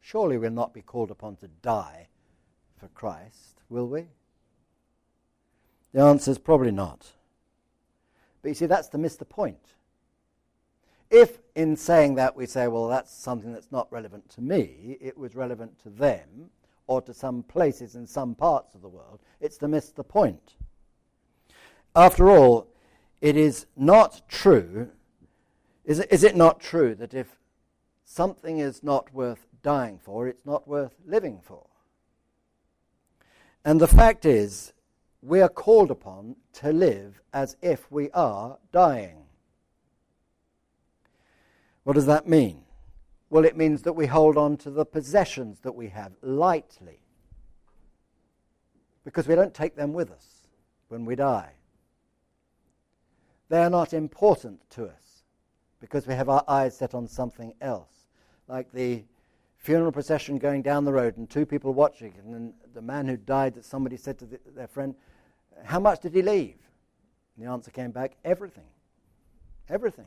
surely 0.00 0.38
we'll 0.38 0.50
not 0.50 0.72
be 0.72 0.82
called 0.82 1.10
upon 1.10 1.36
to 1.36 1.48
die 1.62 2.08
for 2.78 2.88
Christ, 2.88 3.62
will 3.68 3.88
we? 3.88 4.06
The 5.92 6.02
answer 6.02 6.30
is 6.30 6.38
probably 6.38 6.70
not. 6.70 7.12
But 8.42 8.50
you 8.50 8.54
see, 8.54 8.66
that's 8.66 8.88
to 8.88 8.98
miss 8.98 9.16
the 9.16 9.24
point. 9.24 9.74
If 11.10 11.38
in 11.54 11.76
saying 11.76 12.16
that 12.16 12.36
we 12.36 12.46
say, 12.46 12.68
well, 12.68 12.88
that's 12.88 13.12
something 13.12 13.52
that's 13.52 13.72
not 13.72 13.90
relevant 13.90 14.28
to 14.30 14.40
me, 14.40 14.98
it 15.00 15.16
was 15.16 15.34
relevant 15.34 15.80
to 15.82 15.90
them 15.90 16.50
or 16.86 17.00
to 17.02 17.14
some 17.14 17.42
places 17.42 17.94
in 17.94 18.06
some 18.06 18.34
parts 18.34 18.74
of 18.74 18.82
the 18.82 18.88
world, 18.88 19.20
it's 19.40 19.56
to 19.58 19.68
miss 19.68 19.90
the 19.90 20.04
point. 20.04 20.54
After 21.94 22.28
all, 22.30 22.68
it 23.20 23.36
is 23.36 23.66
not 23.76 24.28
true, 24.28 24.90
is 25.84 26.00
it, 26.00 26.12
is 26.12 26.22
it 26.22 26.36
not 26.36 26.60
true 26.60 26.94
that 26.96 27.14
if 27.14 27.38
something 28.06 28.58
is 28.58 28.82
not 28.82 29.12
worth 29.12 29.46
dying 29.62 29.98
for, 29.98 30.26
it's 30.28 30.46
not 30.46 30.66
worth 30.66 30.94
living 31.04 31.40
for? 31.42 31.66
And 33.64 33.80
the 33.80 33.88
fact 33.88 34.24
is, 34.24 34.72
we 35.20 35.40
are 35.40 35.48
called 35.48 35.90
upon 35.90 36.36
to 36.54 36.72
live 36.72 37.20
as 37.34 37.56
if 37.60 37.90
we 37.90 38.10
are 38.12 38.58
dying. 38.72 39.24
What 41.82 41.94
does 41.94 42.06
that 42.06 42.28
mean? 42.28 42.62
Well, 43.28 43.44
it 43.44 43.56
means 43.56 43.82
that 43.82 43.94
we 43.94 44.06
hold 44.06 44.36
on 44.36 44.56
to 44.58 44.70
the 44.70 44.86
possessions 44.86 45.58
that 45.60 45.74
we 45.74 45.88
have 45.88 46.12
lightly 46.22 47.00
because 49.04 49.26
we 49.26 49.34
don't 49.34 49.54
take 49.54 49.74
them 49.74 49.92
with 49.92 50.10
us 50.10 50.48
when 50.88 51.04
we 51.04 51.16
die. 51.16 51.52
They 53.48 53.62
are 53.62 53.70
not 53.70 53.92
important 53.92 54.68
to 54.70 54.86
us 54.86 55.22
because 55.80 56.06
we 56.06 56.14
have 56.14 56.28
our 56.28 56.44
eyes 56.48 56.76
set 56.76 56.94
on 56.94 57.06
something 57.06 57.54
else, 57.60 57.95
like 58.48 58.72
the 58.72 59.04
funeral 59.56 59.92
procession 59.92 60.38
going 60.38 60.62
down 60.62 60.84
the 60.84 60.92
road 60.92 61.16
and 61.16 61.28
two 61.28 61.44
people 61.44 61.74
watching, 61.74 62.14
and 62.18 62.32
then 62.32 62.54
the 62.74 62.82
man 62.82 63.06
who 63.08 63.16
died 63.16 63.54
that 63.54 63.64
somebody 63.64 63.96
said 63.96 64.18
to 64.18 64.26
the, 64.26 64.38
their 64.54 64.68
friend, 64.68 64.94
How 65.64 65.80
much 65.80 66.00
did 66.00 66.14
he 66.14 66.22
leave? 66.22 66.56
And 67.36 67.46
the 67.46 67.50
answer 67.50 67.70
came 67.70 67.90
back, 67.90 68.16
Everything. 68.24 68.64
Everything. 69.68 70.06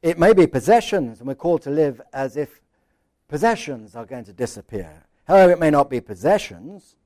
It 0.00 0.18
may 0.18 0.32
be 0.32 0.46
possessions, 0.46 1.18
and 1.18 1.28
we're 1.28 1.34
called 1.34 1.62
to 1.62 1.70
live 1.70 2.00
as 2.12 2.36
if 2.36 2.60
possessions 3.28 3.94
are 3.94 4.06
going 4.06 4.24
to 4.24 4.32
disappear. 4.32 5.04
However, 5.26 5.52
it 5.52 5.58
may 5.58 5.70
not 5.70 5.90
be 5.90 6.00
possessions. 6.00 6.96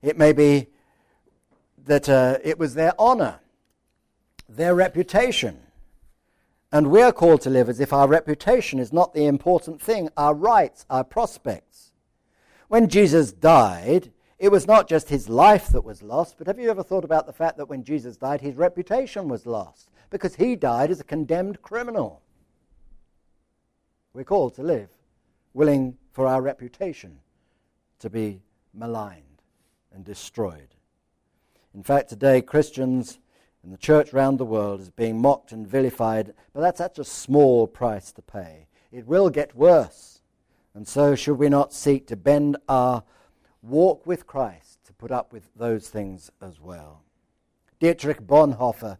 It 0.00 0.16
may 0.16 0.32
be 0.32 0.68
that 1.84 2.08
uh, 2.08 2.38
it 2.42 2.58
was 2.58 2.74
their 2.74 2.94
honor, 2.98 3.40
their 4.48 4.74
reputation. 4.74 5.58
And 6.70 6.90
we 6.90 7.00
are 7.00 7.12
called 7.12 7.40
to 7.42 7.50
live 7.50 7.68
as 7.68 7.80
if 7.80 7.92
our 7.92 8.06
reputation 8.06 8.78
is 8.78 8.92
not 8.92 9.14
the 9.14 9.26
important 9.26 9.80
thing, 9.80 10.10
our 10.16 10.34
rights, 10.34 10.84
our 10.90 11.04
prospects. 11.04 11.92
When 12.68 12.88
Jesus 12.88 13.32
died, 13.32 14.12
it 14.38 14.50
was 14.50 14.66
not 14.66 14.88
just 14.88 15.08
his 15.08 15.28
life 15.28 15.68
that 15.68 15.84
was 15.84 16.02
lost, 16.02 16.36
but 16.36 16.46
have 16.46 16.58
you 16.58 16.70
ever 16.70 16.82
thought 16.82 17.04
about 17.04 17.26
the 17.26 17.32
fact 17.32 17.56
that 17.56 17.68
when 17.68 17.82
Jesus 17.82 18.18
died, 18.18 18.42
his 18.42 18.54
reputation 18.54 19.28
was 19.28 19.46
lost? 19.46 19.90
Because 20.10 20.36
he 20.36 20.56
died 20.56 20.90
as 20.90 21.00
a 21.00 21.04
condemned 21.04 21.62
criminal. 21.62 22.22
We're 24.12 24.24
called 24.24 24.54
to 24.56 24.62
live 24.62 24.90
willing 25.54 25.96
for 26.12 26.26
our 26.26 26.42
reputation 26.42 27.18
to 27.98 28.10
be 28.10 28.42
maligned 28.74 29.42
and 29.92 30.04
destroyed. 30.04 30.68
In 31.74 31.82
fact, 31.82 32.10
today 32.10 32.42
Christians 32.42 33.18
in 33.64 33.70
the 33.70 33.76
church 33.76 34.12
round 34.12 34.38
the 34.38 34.44
world 34.44 34.80
is 34.80 34.90
being 34.90 35.20
mocked 35.20 35.52
and 35.52 35.66
vilified, 35.66 36.34
but 36.52 36.60
that's 36.60 36.78
such 36.78 36.98
a 36.98 37.04
small 37.04 37.66
price 37.66 38.12
to 38.12 38.22
pay. 38.22 38.66
It 38.90 39.06
will 39.06 39.30
get 39.30 39.54
worse. 39.54 40.22
And 40.74 40.86
so, 40.86 41.14
should 41.14 41.38
we 41.38 41.48
not 41.48 41.72
seek 41.72 42.06
to 42.06 42.16
bend 42.16 42.56
our 42.68 43.02
walk 43.62 44.06
with 44.06 44.26
Christ 44.26 44.84
to 44.84 44.92
put 44.92 45.10
up 45.10 45.32
with 45.32 45.50
those 45.56 45.88
things 45.88 46.30
as 46.40 46.60
well? 46.60 47.02
Dietrich 47.80 48.20
Bonhoeffer 48.20 48.98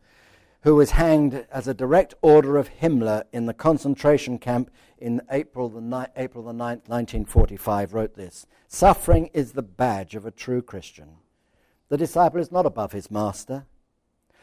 who 0.62 0.74
was 0.74 0.92
hanged 0.92 1.46
as 1.50 1.68
a 1.68 1.74
direct 1.74 2.14
order 2.20 2.56
of 2.56 2.68
Himmler 2.68 3.22
in 3.32 3.46
the 3.46 3.54
concentration 3.54 4.38
camp 4.38 4.70
in 4.98 5.22
April 5.30 5.68
the, 5.68 5.80
ni- 5.80 6.12
April 6.16 6.44
the 6.44 6.52
9th, 6.52 6.88
1945, 6.88 7.94
wrote 7.94 8.14
this 8.14 8.46
Suffering 8.66 9.30
is 9.32 9.52
the 9.52 9.62
badge 9.62 10.14
of 10.14 10.26
a 10.26 10.30
true 10.30 10.62
Christian. 10.62 11.16
The 11.88 11.96
disciple 11.96 12.40
is 12.40 12.52
not 12.52 12.66
above 12.66 12.92
his 12.92 13.10
master. 13.10 13.66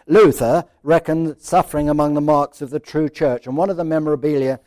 Luther 0.07 0.65
reckoned 0.83 1.37
suffering 1.39 1.89
among 1.89 2.13
the 2.13 2.21
marks 2.21 2.61
of 2.61 2.69
the 2.69 2.79
true 2.79 3.09
church, 3.09 3.47
and 3.47 3.57
one 3.57 3.71
of 3.71 3.77
the 3.77 3.83
memorabilia, 3.83 4.59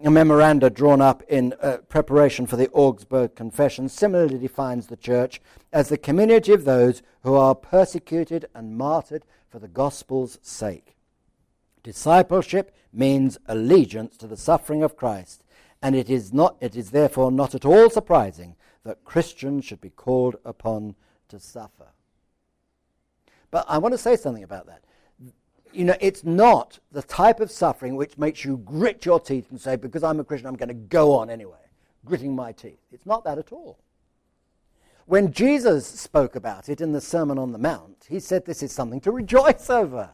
memoranda 0.00 0.70
drawn 0.70 1.02
up 1.02 1.22
in 1.28 1.54
uh, 1.60 1.78
preparation 1.88 2.46
for 2.46 2.56
the 2.56 2.70
Augsburg 2.70 3.34
Confession 3.34 3.90
similarly 3.90 4.38
defines 4.38 4.86
the 4.86 4.96
church 4.96 5.40
as 5.70 5.88
the 5.88 5.98
community 5.98 6.52
of 6.52 6.64
those 6.64 7.02
who 7.22 7.34
are 7.34 7.54
persecuted 7.54 8.46
and 8.54 8.78
martyred 8.78 9.24
for 9.50 9.58
the 9.58 9.68
gospel's 9.68 10.38
sake. 10.40 10.96
Discipleship 11.82 12.74
means 12.92 13.38
allegiance 13.46 14.16
to 14.16 14.26
the 14.26 14.36
suffering 14.36 14.82
of 14.82 14.96
Christ, 14.96 15.44
and 15.82 15.94
it 15.94 16.08
is, 16.08 16.32
not, 16.32 16.56
it 16.60 16.74
is 16.74 16.90
therefore 16.90 17.30
not 17.30 17.54
at 17.54 17.66
all 17.66 17.90
surprising 17.90 18.56
that 18.84 19.04
Christians 19.04 19.66
should 19.66 19.80
be 19.80 19.90
called 19.90 20.36
upon 20.44 20.94
to 21.28 21.38
suffer. 21.38 21.88
But 23.50 23.66
I 23.68 23.78
want 23.78 23.92
to 23.92 23.98
say 23.98 24.16
something 24.16 24.42
about 24.42 24.66
that. 24.66 24.82
You 25.76 25.84
know, 25.84 25.96
it's 26.00 26.24
not 26.24 26.78
the 26.90 27.02
type 27.02 27.38
of 27.38 27.50
suffering 27.50 27.96
which 27.96 28.16
makes 28.16 28.44
you 28.44 28.56
grit 28.58 29.04
your 29.04 29.20
teeth 29.20 29.50
and 29.50 29.60
say, 29.60 29.76
because 29.76 30.02
I'm 30.02 30.18
a 30.18 30.24
Christian, 30.24 30.48
I'm 30.48 30.56
going 30.56 30.68
to 30.68 30.74
go 30.74 31.14
on 31.14 31.28
anyway, 31.28 31.58
gritting 32.04 32.34
my 32.34 32.52
teeth. 32.52 32.80
It's 32.92 33.04
not 33.04 33.24
that 33.24 33.36
at 33.36 33.52
all. 33.52 33.78
When 35.04 35.32
Jesus 35.32 35.86
spoke 35.86 36.34
about 36.34 36.70
it 36.70 36.80
in 36.80 36.92
the 36.92 37.00
Sermon 37.00 37.38
on 37.38 37.52
the 37.52 37.58
Mount, 37.58 38.06
he 38.08 38.20
said 38.20 38.46
this 38.46 38.62
is 38.62 38.72
something 38.72 39.00
to 39.02 39.12
rejoice 39.12 39.68
over. 39.68 40.10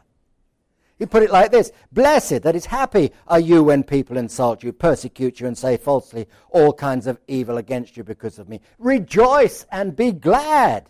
He 0.99 1.07
put 1.07 1.23
it 1.23 1.31
like 1.31 1.53
this 1.53 1.71
Blessed, 1.93 2.43
that 2.43 2.57
is, 2.57 2.67
happy 2.67 3.13
are 3.29 3.41
you 3.41 3.63
when 3.63 3.85
people 3.85 4.17
insult 4.17 4.65
you, 4.65 4.73
persecute 4.73 5.39
you, 5.39 5.47
and 5.47 5.57
say 5.57 5.77
falsely 5.77 6.27
all 6.51 6.73
kinds 6.73 7.07
of 7.07 7.21
evil 7.29 7.57
against 7.57 7.97
you 7.97 8.03
because 8.03 8.39
of 8.39 8.49
me. 8.49 8.61
Rejoice 8.79 9.65
and 9.71 9.95
be 9.95 10.11
glad, 10.11 10.89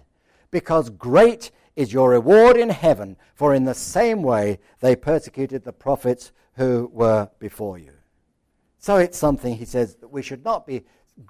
because 0.51 0.89
great 0.89 1.51
is 1.77 1.93
your 1.93 2.11
reward 2.11 2.57
in 2.57 2.69
heaven, 2.69 3.17
for 3.35 3.55
in 3.55 3.65
the 3.65 3.75
same 3.75 4.23
way 4.23 4.59
they 4.81 4.95
persecuted 4.95 5.65
the 5.65 5.73
prophets 5.73 6.33
who 6.55 6.91
were 6.93 7.31
before 7.39 7.79
you. 7.79 7.93
So 8.79 8.97
it's 8.97 9.17
something, 9.17 9.57
he 9.57 9.65
says, 9.65 9.97
that 9.97 10.09
we 10.09 10.23
should 10.23 10.45
not 10.45 10.67
be 10.67 10.85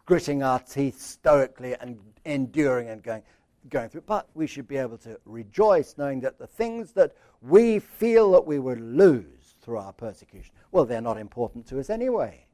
gritting 0.06 0.42
our 0.42 0.58
teeth 0.58 1.00
stoically 1.00 1.74
and 1.80 1.98
enduring 2.24 2.88
and 2.88 3.02
going, 3.02 3.22
going 3.68 3.88
through. 3.88 4.02
But 4.06 4.28
we 4.34 4.46
should 4.46 4.66
be 4.66 4.78
able 4.78 4.98
to 4.98 5.18
rejoice 5.24 5.96
knowing 5.98 6.20
that 6.20 6.38
the 6.38 6.46
things 6.46 6.92
that 6.92 7.12
we 7.40 7.78
feel 7.78 8.32
that 8.32 8.46
we 8.46 8.58
would 8.58 8.80
lose 8.80 9.54
through 9.60 9.78
our 9.78 9.92
persecution, 9.92 10.54
well, 10.70 10.84
they're 10.84 11.00
not 11.00 11.18
important 11.18 11.66
to 11.68 11.78
us 11.78 11.90
anyway. 11.90 12.46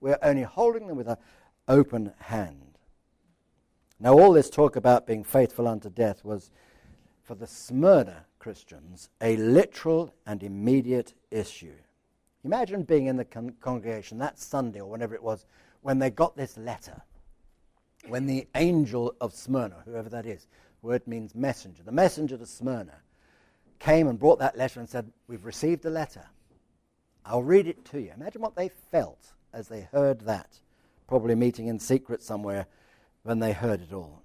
We're 0.00 0.18
only 0.22 0.42
holding 0.42 0.88
them 0.88 0.96
with 0.96 1.08
an 1.08 1.16
open 1.68 2.12
hand. 2.18 2.78
Now, 3.98 4.18
all 4.18 4.32
this 4.32 4.50
talk 4.50 4.76
about 4.76 5.06
being 5.06 5.22
faithful 5.22 5.68
unto 5.68 5.90
death 5.90 6.24
was, 6.24 6.50
for 7.30 7.36
the 7.36 7.46
Smyrna 7.46 8.26
Christians, 8.40 9.08
a 9.20 9.36
literal 9.36 10.12
and 10.26 10.42
immediate 10.42 11.14
issue. 11.30 11.76
Imagine 12.42 12.82
being 12.82 13.06
in 13.06 13.16
the 13.16 13.24
con- 13.24 13.54
congregation 13.60 14.18
that 14.18 14.36
Sunday 14.36 14.80
or 14.80 14.90
whenever 14.90 15.14
it 15.14 15.22
was 15.22 15.46
when 15.80 16.00
they 16.00 16.10
got 16.10 16.36
this 16.36 16.58
letter 16.58 17.00
when 18.08 18.26
the 18.26 18.48
angel 18.56 19.14
of 19.20 19.32
Smyrna, 19.32 19.76
whoever 19.84 20.08
that 20.08 20.26
is, 20.26 20.48
word 20.82 21.06
means 21.06 21.36
messenger, 21.36 21.84
the 21.84 21.92
messenger 21.92 22.36
to 22.36 22.46
Smyrna, 22.46 22.96
came 23.78 24.08
and 24.08 24.18
brought 24.18 24.40
that 24.40 24.58
letter 24.58 24.80
and 24.80 24.88
said, 24.88 25.12
We've 25.28 25.44
received 25.44 25.84
a 25.84 25.90
letter. 25.90 26.26
I'll 27.24 27.44
read 27.44 27.68
it 27.68 27.84
to 27.92 28.00
you. 28.00 28.10
Imagine 28.16 28.42
what 28.42 28.56
they 28.56 28.70
felt 28.90 29.34
as 29.52 29.68
they 29.68 29.82
heard 29.92 30.22
that, 30.22 30.58
probably 31.06 31.36
meeting 31.36 31.68
in 31.68 31.78
secret 31.78 32.24
somewhere 32.24 32.66
when 33.22 33.38
they 33.38 33.52
heard 33.52 33.82
it 33.82 33.92
all. 33.92 34.24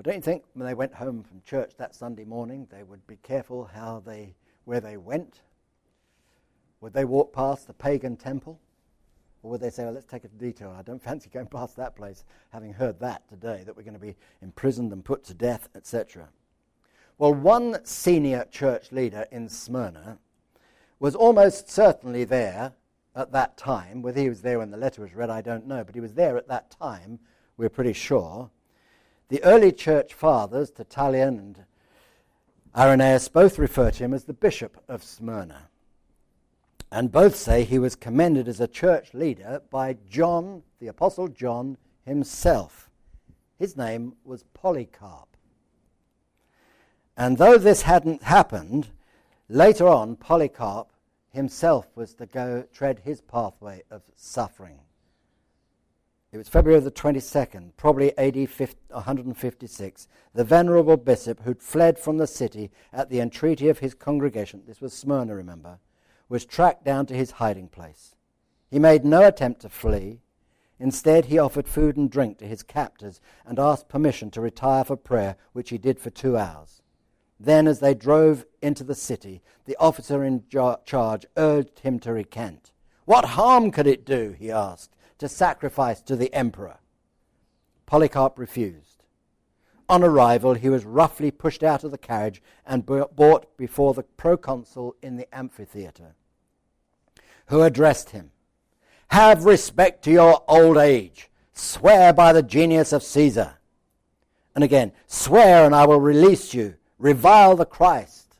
Well, 0.00 0.12
don't 0.14 0.16
you 0.16 0.22
think 0.22 0.44
when 0.54 0.66
they 0.66 0.72
went 0.72 0.94
home 0.94 1.22
from 1.22 1.42
church 1.44 1.72
that 1.76 1.94
Sunday 1.94 2.24
morning, 2.24 2.66
they 2.70 2.82
would 2.82 3.06
be 3.06 3.16
careful 3.16 3.66
how 3.66 4.00
they, 4.00 4.34
where 4.64 4.80
they 4.80 4.96
went? 4.96 5.42
Would 6.80 6.94
they 6.94 7.04
walk 7.04 7.34
past 7.34 7.66
the 7.66 7.74
pagan 7.74 8.16
temple? 8.16 8.58
Or 9.42 9.50
would 9.50 9.60
they 9.60 9.68
say, 9.68 9.84
well, 9.84 9.92
let's 9.92 10.06
take 10.06 10.24
a 10.24 10.28
detour? 10.28 10.70
I 10.70 10.80
don't 10.80 11.02
fancy 11.02 11.28
going 11.28 11.48
past 11.48 11.76
that 11.76 11.96
place, 11.96 12.24
having 12.48 12.72
heard 12.72 12.98
that 13.00 13.28
today, 13.28 13.62
that 13.66 13.76
we're 13.76 13.82
going 13.82 13.92
to 13.92 14.00
be 14.00 14.16
imprisoned 14.40 14.90
and 14.94 15.04
put 15.04 15.22
to 15.24 15.34
death, 15.34 15.68
etc. 15.74 16.30
Well, 17.18 17.34
one 17.34 17.84
senior 17.84 18.46
church 18.50 18.92
leader 18.92 19.26
in 19.30 19.50
Smyrna 19.50 20.16
was 20.98 21.14
almost 21.14 21.70
certainly 21.70 22.24
there 22.24 22.72
at 23.14 23.32
that 23.32 23.58
time. 23.58 24.00
Whether 24.00 24.22
he 24.22 24.30
was 24.30 24.40
there 24.40 24.60
when 24.60 24.70
the 24.70 24.78
letter 24.78 25.02
was 25.02 25.12
read, 25.14 25.28
I 25.28 25.42
don't 25.42 25.66
know, 25.66 25.84
but 25.84 25.94
he 25.94 26.00
was 26.00 26.14
there 26.14 26.38
at 26.38 26.48
that 26.48 26.70
time, 26.70 27.18
we're 27.58 27.68
pretty 27.68 27.92
sure. 27.92 28.50
The 29.30 29.42
early 29.44 29.70
church 29.70 30.12
fathers, 30.12 30.72
Tertullian 30.72 31.38
and 31.38 31.64
Irenaeus, 32.76 33.28
both 33.28 33.60
refer 33.60 33.92
to 33.92 34.04
him 34.04 34.12
as 34.12 34.24
the 34.24 34.32
bishop 34.32 34.82
of 34.88 35.04
Smyrna. 35.04 35.68
And 36.90 37.12
both 37.12 37.36
say 37.36 37.62
he 37.62 37.78
was 37.78 37.94
commended 37.94 38.48
as 38.48 38.60
a 38.60 38.66
church 38.66 39.14
leader 39.14 39.62
by 39.70 39.96
John, 40.08 40.64
the 40.80 40.88
Apostle 40.88 41.28
John 41.28 41.78
himself. 42.04 42.90
His 43.56 43.76
name 43.76 44.14
was 44.24 44.42
Polycarp. 44.52 45.28
And 47.16 47.38
though 47.38 47.56
this 47.56 47.82
hadn't 47.82 48.24
happened, 48.24 48.88
later 49.48 49.86
on, 49.86 50.16
Polycarp 50.16 50.88
himself 51.28 51.86
was 51.94 52.14
to 52.14 52.26
go 52.26 52.64
tread 52.72 52.98
his 53.04 53.20
pathway 53.20 53.84
of 53.92 54.02
suffering. 54.16 54.80
It 56.32 56.38
was 56.38 56.48
February 56.48 56.80
the 56.80 56.92
22nd, 56.92 57.72
probably 57.76 58.16
AD 58.16 58.36
156. 58.36 60.08
The 60.32 60.44
venerable 60.44 60.96
bishop 60.96 61.40
who'd 61.40 61.60
fled 61.60 61.98
from 61.98 62.18
the 62.18 62.28
city 62.28 62.70
at 62.92 63.10
the 63.10 63.18
entreaty 63.18 63.68
of 63.68 63.80
his 63.80 63.94
congregation, 63.94 64.62
this 64.64 64.80
was 64.80 64.92
Smyrna, 64.92 65.34
remember, 65.34 65.80
was 66.28 66.44
tracked 66.44 66.84
down 66.84 67.06
to 67.06 67.14
his 67.14 67.32
hiding 67.32 67.66
place. 67.66 68.14
He 68.70 68.78
made 68.78 69.04
no 69.04 69.26
attempt 69.26 69.62
to 69.62 69.68
flee. 69.68 70.20
Instead, 70.78 71.24
he 71.24 71.38
offered 71.38 71.66
food 71.66 71.96
and 71.96 72.08
drink 72.08 72.38
to 72.38 72.46
his 72.46 72.62
captors 72.62 73.20
and 73.44 73.58
asked 73.58 73.88
permission 73.88 74.30
to 74.30 74.40
retire 74.40 74.84
for 74.84 74.94
prayer, 74.94 75.34
which 75.52 75.70
he 75.70 75.78
did 75.78 75.98
for 75.98 76.10
two 76.10 76.36
hours. 76.36 76.80
Then, 77.40 77.66
as 77.66 77.80
they 77.80 77.92
drove 77.92 78.46
into 78.62 78.84
the 78.84 78.94
city, 78.94 79.42
the 79.64 79.76
officer 79.80 80.22
in 80.22 80.44
charge 80.84 81.26
urged 81.36 81.80
him 81.80 81.98
to 81.98 82.12
recant. 82.12 82.70
What 83.04 83.24
harm 83.24 83.72
could 83.72 83.88
it 83.88 84.04
do, 84.04 84.36
he 84.38 84.52
asked, 84.52 84.94
to 85.20 85.28
sacrifice 85.28 86.02
to 86.02 86.16
the 86.16 86.34
emperor? 86.34 86.78
Polycarp 87.86 88.38
refused. 88.38 89.04
On 89.88 90.02
arrival, 90.02 90.54
he 90.54 90.68
was 90.68 90.84
roughly 90.84 91.30
pushed 91.30 91.62
out 91.62 91.82
of 91.84 91.90
the 91.90 91.98
carriage 91.98 92.42
and 92.66 92.86
brought 92.86 93.56
before 93.56 93.94
the 93.94 94.02
proconsul 94.02 94.96
in 95.02 95.16
the 95.16 95.32
amphitheatre 95.34 96.14
who 97.50 97.62
addressed 97.62 98.10
him 98.10 98.30
Have 99.08 99.44
respect 99.44 100.04
to 100.04 100.12
your 100.12 100.44
old 100.46 100.76
age. 100.76 101.28
Swear 101.52 102.12
by 102.12 102.32
the 102.32 102.44
genius 102.44 102.92
of 102.92 103.02
Caesar. 103.02 103.54
And 104.54 104.62
again, 104.62 104.92
swear 105.08 105.64
and 105.66 105.74
I 105.74 105.84
will 105.84 106.00
release 106.00 106.54
you. 106.54 106.76
Revile 106.98 107.56
the 107.56 107.66
Christ. 107.66 108.36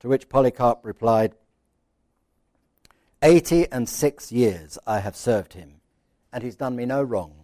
To 0.00 0.08
which 0.08 0.30
Polycarp 0.30 0.80
replied, 0.84 1.34
Eighty 3.22 3.70
and 3.70 3.86
six 3.86 4.32
years 4.32 4.78
I 4.86 5.00
have 5.00 5.14
served 5.14 5.52
him, 5.52 5.80
and 6.32 6.42
he's 6.42 6.56
done 6.56 6.74
me 6.74 6.86
no 6.86 7.02
wrong. 7.02 7.34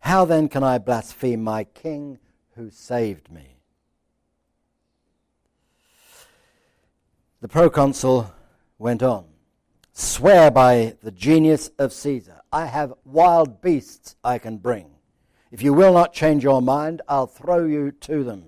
How 0.00 0.24
then 0.24 0.48
can 0.48 0.62
I 0.62 0.78
blaspheme 0.78 1.42
my 1.42 1.64
king 1.64 2.18
who 2.56 2.70
saved 2.70 3.30
me? 3.30 3.56
The 7.40 7.48
proconsul 7.48 8.32
went 8.78 9.02
on. 9.02 9.24
Swear 9.94 10.50
by 10.50 10.96
the 11.02 11.10
genius 11.10 11.70
of 11.78 11.92
Caesar. 11.92 12.40
I 12.52 12.66
have 12.66 12.94
wild 13.04 13.62
beasts 13.62 14.16
I 14.22 14.38
can 14.38 14.58
bring. 14.58 14.90
If 15.50 15.62
you 15.62 15.72
will 15.72 15.92
not 15.92 16.12
change 16.12 16.44
your 16.44 16.62
mind, 16.62 17.02
I'll 17.08 17.26
throw 17.26 17.64
you 17.64 17.90
to 17.90 18.22
them. 18.22 18.44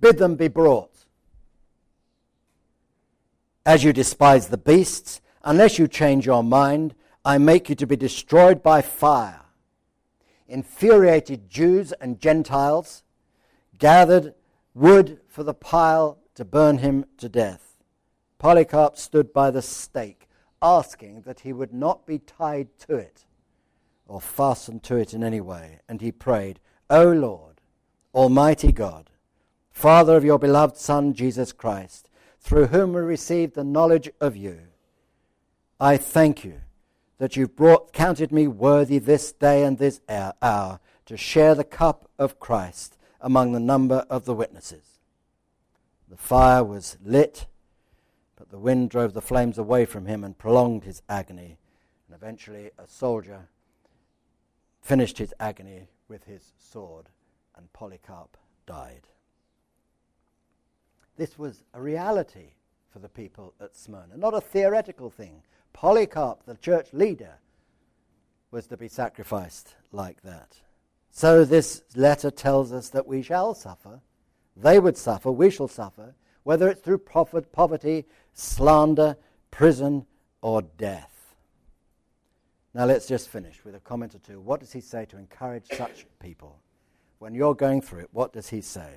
Bid 0.00 0.18
them 0.18 0.36
be 0.36 0.48
brought. 0.48 0.93
As 3.66 3.82
you 3.82 3.92
despise 3.92 4.48
the 4.48 4.58
beasts, 4.58 5.20
unless 5.42 5.78
you 5.78 5.88
change 5.88 6.26
your 6.26 6.44
mind, 6.44 6.94
I 7.24 7.38
make 7.38 7.70
you 7.70 7.74
to 7.76 7.86
be 7.86 7.96
destroyed 7.96 8.62
by 8.62 8.82
fire. 8.82 9.40
Infuriated 10.46 11.48
Jews 11.48 11.92
and 11.92 12.20
Gentiles 12.20 13.02
gathered 13.78 14.34
wood 14.74 15.20
for 15.28 15.42
the 15.42 15.54
pile 15.54 16.18
to 16.34 16.44
burn 16.44 16.78
him 16.78 17.06
to 17.16 17.28
death. 17.28 17.76
Polycarp 18.38 18.98
stood 18.98 19.32
by 19.32 19.50
the 19.50 19.62
stake, 19.62 20.28
asking 20.60 21.22
that 21.22 21.40
he 21.40 21.52
would 21.54 21.72
not 21.72 22.04
be 22.04 22.18
tied 22.18 22.68
to 22.80 22.96
it 22.96 23.24
or 24.06 24.20
fastened 24.20 24.82
to 24.82 24.96
it 24.96 25.14
in 25.14 25.24
any 25.24 25.40
way. 25.40 25.80
And 25.88 26.02
he 26.02 26.12
prayed, 26.12 26.60
O 26.90 27.10
Lord, 27.10 27.62
Almighty 28.14 28.72
God, 28.72 29.08
Father 29.70 30.16
of 30.16 30.24
your 30.24 30.38
beloved 30.38 30.76
Son, 30.76 31.14
Jesus 31.14 31.52
Christ, 31.52 32.10
through 32.44 32.68
whom 32.68 32.92
we 32.92 33.00
received 33.00 33.54
the 33.54 33.64
knowledge 33.64 34.08
of 34.20 34.36
you, 34.36 34.60
I 35.80 35.96
thank 35.96 36.44
you 36.44 36.60
that 37.18 37.36
you've 37.36 37.56
brought, 37.56 37.92
counted 37.92 38.30
me 38.30 38.46
worthy 38.46 38.98
this 38.98 39.32
day 39.32 39.64
and 39.64 39.78
this 39.78 40.00
hour 40.08 40.78
to 41.06 41.16
share 41.16 41.56
the 41.56 41.64
cup 41.64 42.08
of 42.16 42.38
Christ 42.38 42.96
among 43.20 43.50
the 43.50 43.60
number 43.60 44.06
of 44.08 44.24
the 44.24 44.34
witnesses. 44.34 45.00
The 46.08 46.16
fire 46.16 46.62
was 46.62 46.96
lit 47.04 47.46
but 48.36 48.50
the 48.50 48.58
wind 48.58 48.90
drove 48.90 49.12
the 49.14 49.22
flames 49.22 49.58
away 49.58 49.84
from 49.84 50.06
him 50.06 50.24
and 50.24 50.36
prolonged 50.36 50.84
his 50.84 51.02
agony. 51.08 51.56
And 52.06 52.14
eventually, 52.14 52.70
a 52.78 52.86
soldier 52.86 53.48
finished 54.82 55.18
his 55.18 55.32
agony 55.40 55.88
with 56.08 56.24
his 56.24 56.52
sword, 56.58 57.06
and 57.56 57.72
Polycarp 57.72 58.36
died. 58.66 59.08
This 61.16 61.38
was 61.38 61.62
a 61.72 61.80
reality 61.80 62.54
for 62.90 62.98
the 62.98 63.08
people 63.08 63.54
at 63.60 63.76
Smyrna, 63.76 64.16
not 64.16 64.34
a 64.34 64.40
theoretical 64.40 65.10
thing. 65.10 65.42
Polycarp, 65.72 66.44
the 66.44 66.56
church 66.56 66.92
leader, 66.92 67.38
was 68.50 68.66
to 68.68 68.76
be 68.76 68.88
sacrificed 68.88 69.74
like 69.92 70.22
that. 70.22 70.56
So, 71.10 71.44
this 71.44 71.82
letter 71.94 72.30
tells 72.30 72.72
us 72.72 72.88
that 72.90 73.06
we 73.06 73.22
shall 73.22 73.54
suffer. 73.54 74.00
They 74.56 74.78
would 74.78 74.96
suffer, 74.96 75.30
we 75.30 75.50
shall 75.50 75.68
suffer, 75.68 76.14
whether 76.44 76.68
it's 76.68 76.80
through 76.80 76.98
poverty, 76.98 78.04
slander, 78.32 79.16
prison, 79.50 80.06
or 80.42 80.62
death. 80.62 81.14
Now 82.74 82.86
let's 82.86 83.06
just 83.06 83.28
finish 83.28 83.64
with 83.64 83.76
a 83.76 83.80
comment 83.80 84.14
or 84.14 84.18
two. 84.18 84.40
What 84.40 84.60
does 84.60 84.72
he 84.72 84.80
say 84.80 85.04
to 85.06 85.16
encourage 85.16 85.66
such 85.72 86.06
people? 86.18 86.58
When 87.18 87.34
you're 87.34 87.54
going 87.54 87.80
through 87.80 88.00
it, 88.00 88.08
what 88.12 88.32
does 88.32 88.48
he 88.48 88.60
say? 88.60 88.90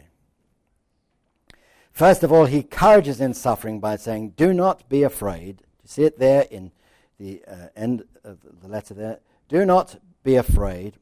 First 1.98 2.22
of 2.22 2.32
all, 2.32 2.46
he 2.46 2.58
encourages 2.58 3.20
in 3.20 3.34
suffering 3.34 3.80
by 3.80 3.96
saying, 3.96 4.34
Do 4.38 4.54
not 4.54 4.88
be 4.88 5.02
afraid. 5.02 5.64
You 5.82 5.88
see 5.88 6.04
it 6.04 6.20
there 6.20 6.44
in 6.52 6.72
the 7.20 7.42
uh, 7.48 7.70
end 7.76 8.04
of 8.24 8.38
the 8.62 8.68
letter 8.68 8.94
there. 8.94 9.20
Do 9.50 9.66
not 9.66 10.00
be 10.24 10.36
afraid 10.36 10.98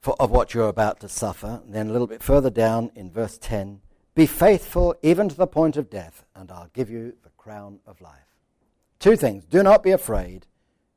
for, 0.00 0.16
of 0.18 0.30
what 0.30 0.54
you're 0.54 0.66
about 0.66 0.98
to 1.00 1.10
suffer. 1.10 1.60
And 1.62 1.74
then 1.74 1.90
a 1.90 1.92
little 1.92 2.06
bit 2.06 2.22
further 2.22 2.48
down 2.48 2.90
in 2.94 3.10
verse 3.10 3.36
10, 3.36 3.82
be 4.14 4.24
faithful 4.24 4.94
even 5.02 5.28
to 5.28 5.36
the 5.36 5.46
point 5.46 5.76
of 5.76 5.90
death, 5.90 6.24
and 6.34 6.50
I'll 6.50 6.70
give 6.72 6.88
you 6.88 7.12
the 7.22 7.28
crown 7.36 7.80
of 7.86 8.00
life. 8.00 8.38
Two 8.98 9.16
things. 9.16 9.44
Do 9.44 9.62
not 9.62 9.82
be 9.82 9.90
afraid, 9.90 10.46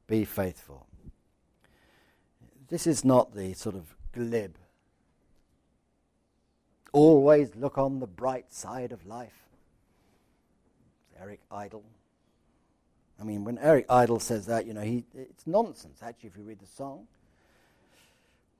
be 0.08 0.23
faithful. 0.23 0.88
This 2.69 2.88
is 2.88 3.04
not 3.04 3.36
the 3.36 3.54
sort 3.56 3.75
of 3.75 3.93
glib, 4.13 4.56
always 6.95 7.53
look 7.58 7.77
on 7.77 7.99
the 7.99 8.08
bright 8.08 8.53
side 8.53 8.93
of 8.93 9.05
life. 9.05 9.34
Eric 11.21 11.41
Idle. 11.51 11.84
I 13.19 13.23
mean, 13.23 13.43
when 13.43 13.58
Eric 13.58 13.86
Idle 13.89 14.21
says 14.21 14.45
that, 14.45 14.65
you 14.65 14.73
know, 14.73 14.81
he, 14.81 15.04
it's 15.13 15.46
nonsense, 15.46 16.00
actually, 16.02 16.29
if 16.29 16.37
you 16.37 16.43
read 16.43 16.60
the 16.60 16.65
song. 16.65 17.08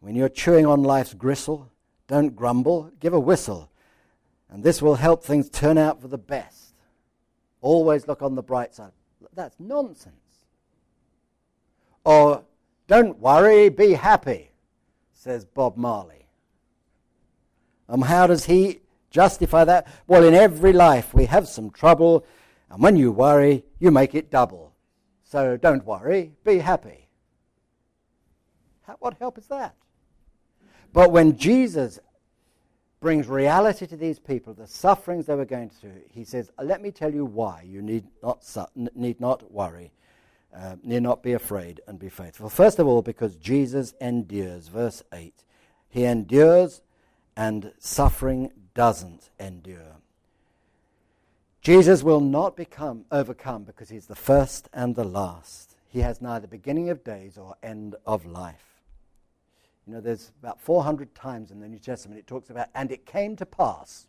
When 0.02 0.16
you're 0.16 0.30
chewing 0.30 0.66
on 0.66 0.84
life's 0.84 1.14
gristle, 1.14 1.70
don't 2.08 2.36
grumble, 2.36 2.92
give 3.00 3.14
a 3.14 3.20
whistle. 3.20 3.72
And 4.50 4.64
this 4.64 4.82
will 4.82 4.96
help 4.96 5.24
things 5.24 5.50
turn 5.50 5.78
out 5.78 6.02
for 6.02 6.10
the 6.10 6.18
best. 6.18 6.74
Always 7.62 8.06
look 8.06 8.22
on 8.22 8.36
the 8.36 8.44
bright 8.44 8.76
side. 8.76 8.92
That's 9.34 9.56
nonsense. 9.60 10.16
Or, 12.04 12.44
don't 12.88 13.18
worry, 13.20 13.70
be 13.70 13.94
happy, 13.94 14.52
says 15.14 15.46
Bob 15.46 15.78
Marley. 15.78 16.25
Um, 17.88 18.02
how 18.02 18.28
does 18.28 18.46
he 18.46 18.82
justify 19.12 19.64
that? 19.66 19.88
Well, 20.08 20.24
in 20.24 20.34
every 20.34 20.74
life 20.74 21.14
we 21.14 21.26
have 21.26 21.48
some 21.48 21.70
trouble, 21.70 22.26
and 22.70 22.82
when 22.82 22.96
you 22.96 23.12
worry, 23.12 23.64
you 23.80 23.92
make 23.92 24.16
it 24.16 24.32
double. 24.32 24.74
So 25.24 25.58
don't 25.58 25.86
worry, 25.86 26.34
be 26.44 26.60
happy. 26.60 27.08
How, 28.84 28.96
what 29.00 29.18
help 29.20 29.38
is 29.38 29.48
that? 29.48 29.76
But 30.94 31.12
when 31.12 31.38
Jesus 31.38 32.00
brings 33.06 33.28
reality 33.28 33.86
to 33.86 33.98
these 33.98 34.18
people, 34.18 34.54
the 34.54 34.66
sufferings 34.66 35.28
they 35.28 35.36
were 35.36 35.46
going 35.46 35.70
through. 35.70 36.02
He 36.10 36.24
says, 36.24 36.50
Let 36.58 36.82
me 36.82 36.90
tell 36.90 37.14
you 37.14 37.26
why 37.26 37.64
you 37.64 37.82
need 37.82 38.06
not, 38.24 38.44
su- 38.44 38.66
need 38.96 39.20
not 39.20 39.52
worry, 39.52 39.92
uh, 40.56 40.78
need 40.84 41.04
not 41.04 41.22
be 41.22 41.34
afraid, 41.34 41.82
and 41.88 42.00
be 42.00 42.10
faithful. 42.10 42.50
First 42.50 42.80
of 42.80 42.88
all, 42.88 43.02
because 43.02 43.36
Jesus 43.36 43.94
endures. 44.02 44.70
Verse 44.70 45.04
8. 45.14 45.44
He 45.88 46.04
endures, 46.04 46.82
and 47.36 47.74
suffering 47.80 48.52
doesn't 48.74 49.30
endure. 49.40 49.98
Jesus 51.62 52.04
will 52.04 52.22
not 52.22 52.56
become 52.56 53.06
overcome 53.12 53.64
because 53.64 53.90
he's 53.90 54.06
the 54.06 54.16
first 54.16 54.70
and 54.74 54.96
the 54.96 55.04
last. 55.04 55.76
He 55.88 56.02
has 56.02 56.22
neither 56.22 56.48
beginning 56.48 56.90
of 56.90 57.04
days 57.04 57.38
or 57.38 57.56
end 57.64 57.96
of 58.06 58.26
life. 58.26 58.84
You 59.88 59.94
know, 59.94 60.02
there's 60.02 60.32
about 60.42 60.62
400 60.62 61.16
times 61.16 61.52
in 61.52 61.60
the 61.60 61.68
New 61.68 61.80
Testament 61.80 62.20
it 62.20 62.28
talks 62.28 62.50
about, 62.50 62.68
and 62.76 62.92
it 62.92 63.06
came 63.06 63.36
to 63.38 63.46
pass 63.46 64.08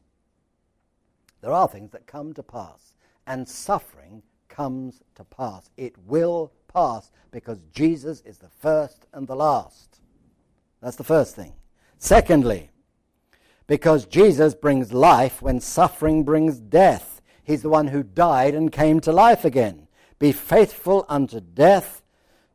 There 1.40 1.52
are 1.52 1.68
things 1.68 1.92
that 1.92 2.06
come 2.06 2.32
to 2.34 2.42
pass, 2.42 2.96
and 3.26 3.48
suffering 3.48 4.22
comes 4.48 5.02
to 5.14 5.24
pass. 5.24 5.70
It 5.76 5.94
will 6.06 6.52
pass 6.72 7.10
because 7.30 7.58
Jesus 7.72 8.20
is 8.22 8.38
the 8.38 8.48
first 8.48 9.06
and 9.12 9.26
the 9.26 9.36
last. 9.36 10.00
That's 10.80 10.96
the 10.96 11.04
first 11.04 11.36
thing. 11.36 11.52
Secondly, 11.98 12.70
because 13.66 14.06
Jesus 14.06 14.54
brings 14.54 14.92
life 14.92 15.42
when 15.42 15.60
suffering 15.60 16.24
brings 16.24 16.58
death. 16.58 17.20
He's 17.42 17.62
the 17.62 17.68
one 17.68 17.88
who 17.88 18.02
died 18.02 18.54
and 18.54 18.70
came 18.70 19.00
to 19.00 19.12
life 19.12 19.44
again. 19.44 19.88
Be 20.18 20.32
faithful 20.32 21.04
unto 21.08 21.40
death. 21.40 22.02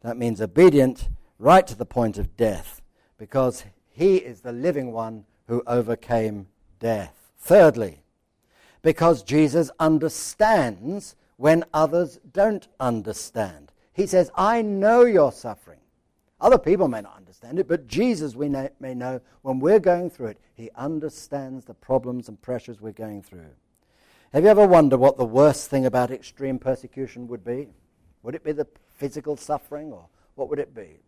That 0.02 0.18
means 0.18 0.42
obedient 0.42 1.10
right 1.38 1.66
to 1.68 1.76
the 1.76 1.86
point 1.86 2.18
of 2.18 2.38
death, 2.38 2.82
because 3.18 3.66
he 3.90 4.18
is 4.18 4.42
the 4.42 4.52
living 4.52 4.92
one 4.92 5.26
who 5.48 5.64
overcame 5.68 6.48
death. 6.80 7.32
Thirdly, 7.38 8.04
because 8.82 9.24
Jesus 9.24 9.70
understands 9.80 11.16
when 11.38 11.64
others 11.74 12.20
don't 12.32 12.68
understand. 12.80 13.72
He 13.94 14.08
says, 14.08 14.32
I 14.36 14.62
know 14.62 15.06
your 15.06 15.32
suffering. 15.32 15.81
Other 16.42 16.58
people 16.58 16.88
may 16.88 17.02
not 17.02 17.16
understand 17.16 17.60
it, 17.60 17.68
but 17.68 17.88
Jesus, 17.88 18.36
we 18.36 18.50
may 18.50 18.96
know, 18.96 19.22
when 19.44 19.60
we're 19.60 19.80
going 19.80 20.10
through 20.10 20.28
it, 20.28 20.40
he 20.56 20.72
understands 20.76 21.66
the 21.66 21.76
problems 21.76 22.28
and 22.28 22.42
pressures 22.42 22.82
we're 22.82 22.92
going 22.92 23.22
through. 23.22 23.52
Have 24.34 24.44
you 24.44 24.50
ever 24.50 24.66
wondered 24.66 25.00
what 25.00 25.18
the 25.18 25.26
worst 25.26 25.70
thing 25.70 25.86
about 25.86 26.10
extreme 26.10 26.58
persecution 26.58 27.28
would 27.28 27.44
be? 27.44 27.68
Would 28.24 28.34
it 28.34 28.44
be 28.44 28.54
the 28.54 28.68
physical 28.96 29.38
suffering, 29.38 29.94
or 29.94 30.08
what 30.34 30.50
would 30.50 30.58
it 30.58 30.74
be? 30.74 31.02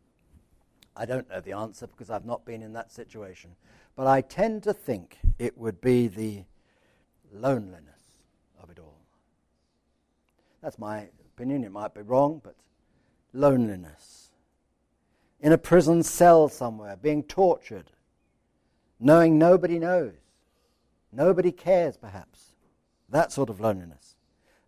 I 0.95 1.07
don't 1.07 1.27
know 1.27 1.41
the 1.41 1.53
answer 1.53 1.87
because 1.87 2.11
I've 2.11 2.25
not 2.25 2.45
been 2.45 2.61
in 2.61 2.73
that 2.73 2.91
situation. 2.91 3.55
But 3.95 4.05
I 4.05 4.21
tend 4.21 4.61
to 4.63 4.73
think 4.73 5.17
it 5.39 5.57
would 5.57 5.81
be 5.81 6.07
the 6.07 6.43
loneliness 7.33 8.01
of 8.61 8.69
it 8.69 8.77
all. 8.77 8.99
That's 10.61 10.77
my 10.77 11.07
opinion. 11.35 11.63
It 11.63 11.71
might 11.71 11.95
be 11.95 12.01
wrong, 12.01 12.39
but 12.43 12.55
loneliness 13.33 14.22
in 15.43 15.51
a 15.51 15.57
prison 15.57 16.01
cell 16.01 16.47
somewhere, 16.47 16.95
being 16.95 17.21
tortured, 17.21 17.91
knowing 18.97 19.37
nobody 19.37 19.77
knows, 19.77 20.13
nobody 21.11 21.51
cares, 21.51 21.97
perhaps. 21.97 22.53
That 23.09 23.33
sort 23.33 23.49
of 23.49 23.59
loneliness. 23.59 24.15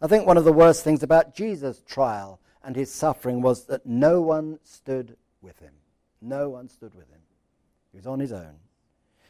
I 0.01 0.07
think 0.07 0.27
one 0.27 0.37
of 0.37 0.43
the 0.43 0.51
worst 0.51 0.83
things 0.83 1.01
about 1.01 1.33
Jesus' 1.33 1.81
trial 1.87 2.41
and 2.61 2.75
his 2.75 2.91
suffering 2.91 3.41
was 3.41 3.65
that 3.67 3.85
no 3.85 4.21
one 4.21 4.59
stood 4.63 5.15
with 5.41 5.57
him. 5.59 5.71
No 6.21 6.49
one 6.49 6.67
stood 6.67 6.93
with 6.93 7.09
him. 7.09 7.21
He 7.93 7.97
was 7.97 8.05
on 8.05 8.19
his 8.19 8.33
own. 8.33 8.55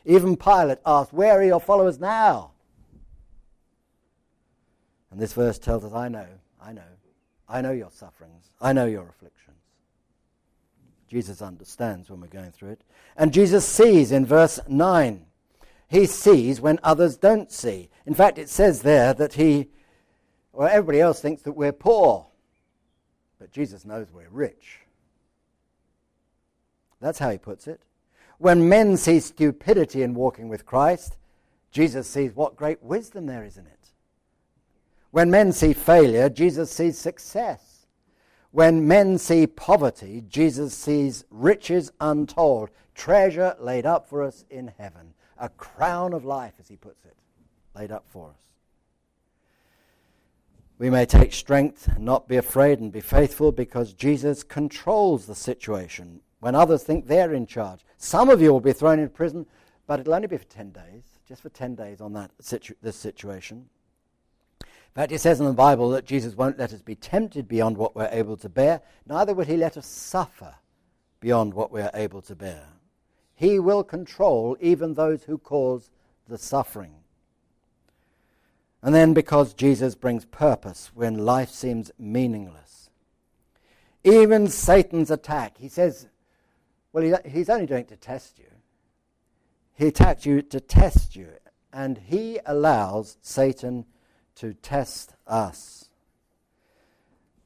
Even 0.03 0.35
Pilate 0.35 0.79
asked, 0.83 1.13
Where 1.13 1.33
are 1.33 1.43
your 1.43 1.61
followers 1.61 1.99
now? 1.99 2.51
And 5.11 5.19
this 5.19 5.33
verse 5.33 5.59
tells 5.59 5.85
us, 5.85 5.93
I 5.93 6.07
know, 6.07 6.27
I 6.59 6.73
know. 6.73 6.81
I 7.47 7.61
know 7.61 7.71
your 7.71 7.91
sufferings. 7.91 8.49
I 8.59 8.73
know 8.73 8.85
your 8.85 9.07
afflictions. 9.07 9.34
Jesus 11.07 11.41
understands 11.41 12.09
when 12.09 12.21
we're 12.21 12.27
going 12.27 12.51
through 12.51 12.71
it. 12.71 12.81
And 13.15 13.33
Jesus 13.33 13.65
sees 13.65 14.11
in 14.11 14.25
verse 14.25 14.59
9. 14.67 15.25
He 15.87 16.05
sees 16.05 16.59
when 16.59 16.79
others 16.83 17.15
don't 17.15 17.51
see. 17.51 17.89
In 18.05 18.13
fact, 18.13 18.37
it 18.37 18.49
says 18.49 18.81
there 18.81 19.13
that 19.13 19.33
he, 19.33 19.69
well, 20.51 20.67
everybody 20.67 20.99
else 20.99 21.21
thinks 21.21 21.43
that 21.43 21.53
we're 21.53 21.71
poor, 21.71 22.27
but 23.39 23.51
Jesus 23.51 23.85
knows 23.85 24.11
we're 24.11 24.29
rich. 24.29 24.79
That's 26.99 27.19
how 27.19 27.29
he 27.29 27.37
puts 27.37 27.67
it. 27.67 27.81
When 28.37 28.67
men 28.67 28.97
see 28.97 29.19
stupidity 29.19 30.01
in 30.01 30.13
walking 30.13 30.49
with 30.49 30.65
Christ, 30.65 31.17
Jesus 31.71 32.07
sees 32.07 32.35
what 32.35 32.55
great 32.55 32.81
wisdom 32.81 33.25
there 33.25 33.43
is 33.43 33.57
in 33.57 33.67
it. 33.67 33.71
When 35.11 35.31
men 35.31 35.51
see 35.51 35.73
failure, 35.73 36.29
Jesus 36.29 36.71
sees 36.71 36.97
success. 36.97 37.74
When 38.55 38.87
men 38.87 39.17
see 39.17 39.47
poverty, 39.47 40.23
Jesus 40.29 40.73
sees 40.73 41.25
riches 41.29 41.91
untold, 41.99 42.69
treasure 42.93 43.53
laid 43.59 43.85
up 43.85 44.07
for 44.07 44.23
us 44.23 44.45
in 44.49 44.71
heaven, 44.77 45.13
a 45.37 45.49
crown 45.49 46.13
of 46.13 46.23
life, 46.23 46.53
as 46.57 46.69
he 46.69 46.77
puts 46.77 47.03
it, 47.03 47.17
laid 47.75 47.91
up 47.91 48.05
for 48.07 48.29
us. 48.29 48.39
We 50.77 50.89
may 50.89 51.05
take 51.05 51.33
strength 51.33 51.89
and 51.89 52.05
not 52.05 52.29
be 52.29 52.37
afraid 52.37 52.79
and 52.79 52.93
be 52.93 53.01
faithful 53.01 53.51
because 53.51 53.91
Jesus 53.91 54.41
controls 54.41 55.25
the 55.25 55.35
situation 55.35 56.21
when 56.39 56.55
others 56.55 56.83
think 56.83 57.07
they're 57.07 57.33
in 57.33 57.47
charge. 57.47 57.81
Some 57.97 58.29
of 58.29 58.41
you 58.41 58.53
will 58.53 58.61
be 58.61 58.71
thrown 58.71 58.99
into 58.99 59.13
prison, 59.13 59.45
but 59.85 59.99
it'll 59.99 60.13
only 60.13 60.27
be 60.27 60.37
for 60.37 60.45
10 60.45 60.71
days, 60.71 61.03
just 61.27 61.41
for 61.41 61.49
10 61.49 61.75
days 61.75 61.99
on 61.99 62.13
that 62.13 62.31
situ- 62.39 62.75
this 62.81 62.95
situation. 62.95 63.67
In 64.95 65.01
fact, 65.01 65.11
it 65.11 65.19
says 65.19 65.41
in 65.41 65.45
the 65.45 65.51
Bible 65.51 65.89
that 65.89 66.05
Jesus 66.05 66.35
won't 66.35 66.57
let 66.57 66.71
us 66.71 66.81
be 66.81 66.95
tempted 66.95 67.49
beyond 67.49 67.75
what 67.75 67.97
we're 67.97 68.09
able 68.13 68.37
to 68.37 68.47
bear, 68.47 68.79
neither 69.05 69.33
will 69.33 69.43
he 69.43 69.57
let 69.57 69.75
us 69.75 69.85
suffer 69.85 70.55
beyond 71.19 71.53
what 71.53 71.69
we're 71.69 71.91
able 71.93 72.21
to 72.21 72.33
bear. 72.33 72.63
He 73.35 73.59
will 73.59 73.83
control 73.83 74.55
even 74.61 74.93
those 74.93 75.23
who 75.23 75.37
cause 75.37 75.89
the 76.29 76.37
suffering. 76.37 76.93
And 78.81 78.95
then 78.95 79.13
because 79.13 79.53
Jesus 79.53 79.95
brings 79.95 80.23
purpose 80.23 80.91
when 80.93 81.25
life 81.25 81.49
seems 81.49 81.91
meaningless. 81.99 82.89
Even 84.05 84.47
Satan's 84.47 85.11
attack, 85.11 85.57
he 85.57 85.67
says, 85.67 86.07
well, 86.93 87.19
he's 87.25 87.49
only 87.49 87.65
doing 87.65 87.81
it 87.81 87.89
to 87.89 87.97
test 87.97 88.39
you. 88.39 88.45
He 89.73 89.87
attacks 89.87 90.25
you 90.25 90.41
to 90.41 90.61
test 90.61 91.17
you, 91.17 91.31
and 91.73 91.97
he 91.97 92.39
allows 92.45 93.17
Satan 93.21 93.85
to 94.35 94.53
test 94.53 95.15
us. 95.27 95.89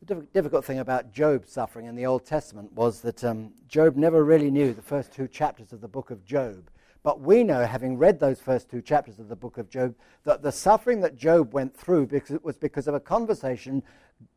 The 0.06 0.16
difficult 0.34 0.66
thing 0.66 0.80
about 0.80 1.12
Job's 1.12 1.52
suffering 1.52 1.86
in 1.86 1.96
the 1.96 2.06
Old 2.06 2.26
Testament 2.26 2.74
was 2.74 3.02
that 3.02 3.24
um, 3.24 3.52
Job 3.68 3.96
never 3.96 4.24
really 4.24 4.50
knew 4.50 4.74
the 4.74 4.82
first 4.82 5.12
two 5.12 5.28
chapters 5.28 5.72
of 5.72 5.82
the 5.82 5.88
book 5.88 6.10
of 6.10 6.26
Job. 6.26 6.70
But 7.04 7.22
we 7.22 7.44
know, 7.44 7.66
having 7.66 7.98
read 7.98 8.20
those 8.20 8.42
first 8.42 8.70
two 8.70 8.82
chapters 8.82 9.20
of 9.20 9.30
the 9.30 9.36
book 9.36 9.58
of 9.58 9.70
Job, 9.70 9.96
that 10.26 10.42
the 10.42 10.52
suffering 10.52 11.00
that 11.02 11.16
Job 11.16 11.54
went 11.54 11.76
through 11.76 12.08
because 12.08 12.32
it 12.32 12.44
was 12.44 12.58
because 12.58 12.88
of 12.88 12.94
a 12.94 13.00
conversation 13.00 13.84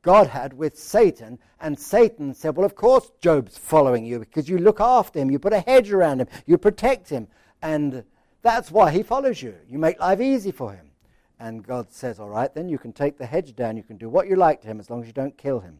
God 0.03 0.29
had 0.29 0.53
with 0.53 0.79
Satan. 0.79 1.39
And 1.61 1.79
Satan 1.79 2.35
said, 2.35 2.57
Well, 2.57 2.67
of 2.67 2.77
course, 2.77 3.11
Job's 3.21 3.59
following 3.59 4.05
you 4.05 4.21
because 4.21 4.49
you 4.49 4.59
look 4.59 4.81
after 4.81 5.19
him, 5.19 5.31
you 5.31 5.41
put 5.41 5.53
a 5.53 5.61
hedge 5.61 5.91
around 5.91 6.21
him, 6.21 6.29
you 6.47 6.57
protect 6.57 7.09
him. 7.09 7.27
And 7.63 8.05
that's 8.43 8.71
why 8.71 8.91
he 8.91 9.03
follows 9.03 9.43
you. 9.43 9.55
You 9.69 9.79
make 9.79 9.99
life 9.99 10.21
easy 10.21 10.53
for 10.53 10.73
him. 10.73 10.92
And 11.43 11.67
God 11.67 11.91
says, 11.91 12.21
All 12.21 12.29
right, 12.29 12.55
then 12.55 12.69
you 12.69 12.79
can 12.79 12.93
take 12.93 13.19
the 13.19 13.27
hedge 13.27 13.57
down. 13.57 13.77
You 13.77 13.83
can 13.83 13.97
do 13.97 14.09
what 14.09 14.29
you 14.29 14.37
like 14.37 14.61
to 14.61 14.69
him 14.69 14.79
as 14.79 14.89
long 14.89 15.01
as 15.01 15.09
you 15.09 15.13
don't 15.13 15.37
kill 15.37 15.59
him. 15.59 15.79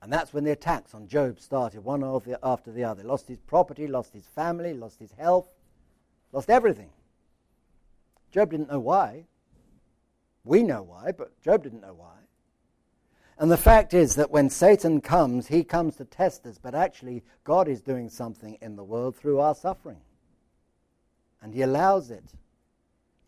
And 0.00 0.12
that's 0.12 0.32
when 0.32 0.44
the 0.44 0.52
attacks 0.52 0.94
on 0.94 1.08
Job 1.08 1.40
started, 1.40 1.82
one 1.82 2.04
after 2.40 2.70
the 2.70 2.84
other. 2.84 3.02
Lost 3.02 3.26
his 3.26 3.40
property, 3.40 3.88
lost 3.88 4.12
his 4.12 4.26
family, 4.26 4.74
lost 4.74 5.00
his 5.00 5.10
health, 5.18 5.48
lost 6.30 6.50
everything. 6.50 6.90
Job 8.30 8.52
didn't 8.52 8.70
know 8.70 8.78
why. 8.78 9.24
We 10.44 10.62
know 10.62 10.84
why, 10.84 11.10
but 11.10 11.40
Job 11.42 11.64
didn't 11.64 11.80
know 11.80 11.94
why. 11.94 12.14
And 13.38 13.50
the 13.50 13.56
fact 13.56 13.92
is 13.92 14.14
that 14.14 14.30
when 14.30 14.50
Satan 14.50 15.00
comes, 15.00 15.48
he 15.48 15.64
comes 15.64 15.96
to 15.96 16.04
test 16.04 16.46
us, 16.46 16.58
but 16.62 16.76
actually, 16.76 17.24
God 17.42 17.66
is 17.66 17.80
doing 17.80 18.08
something 18.08 18.56
in 18.62 18.76
the 18.76 18.84
world 18.84 19.16
through 19.16 19.40
our 19.40 19.56
suffering. 19.56 20.02
And 21.40 21.52
he 21.52 21.62
allows 21.62 22.12
it 22.12 22.22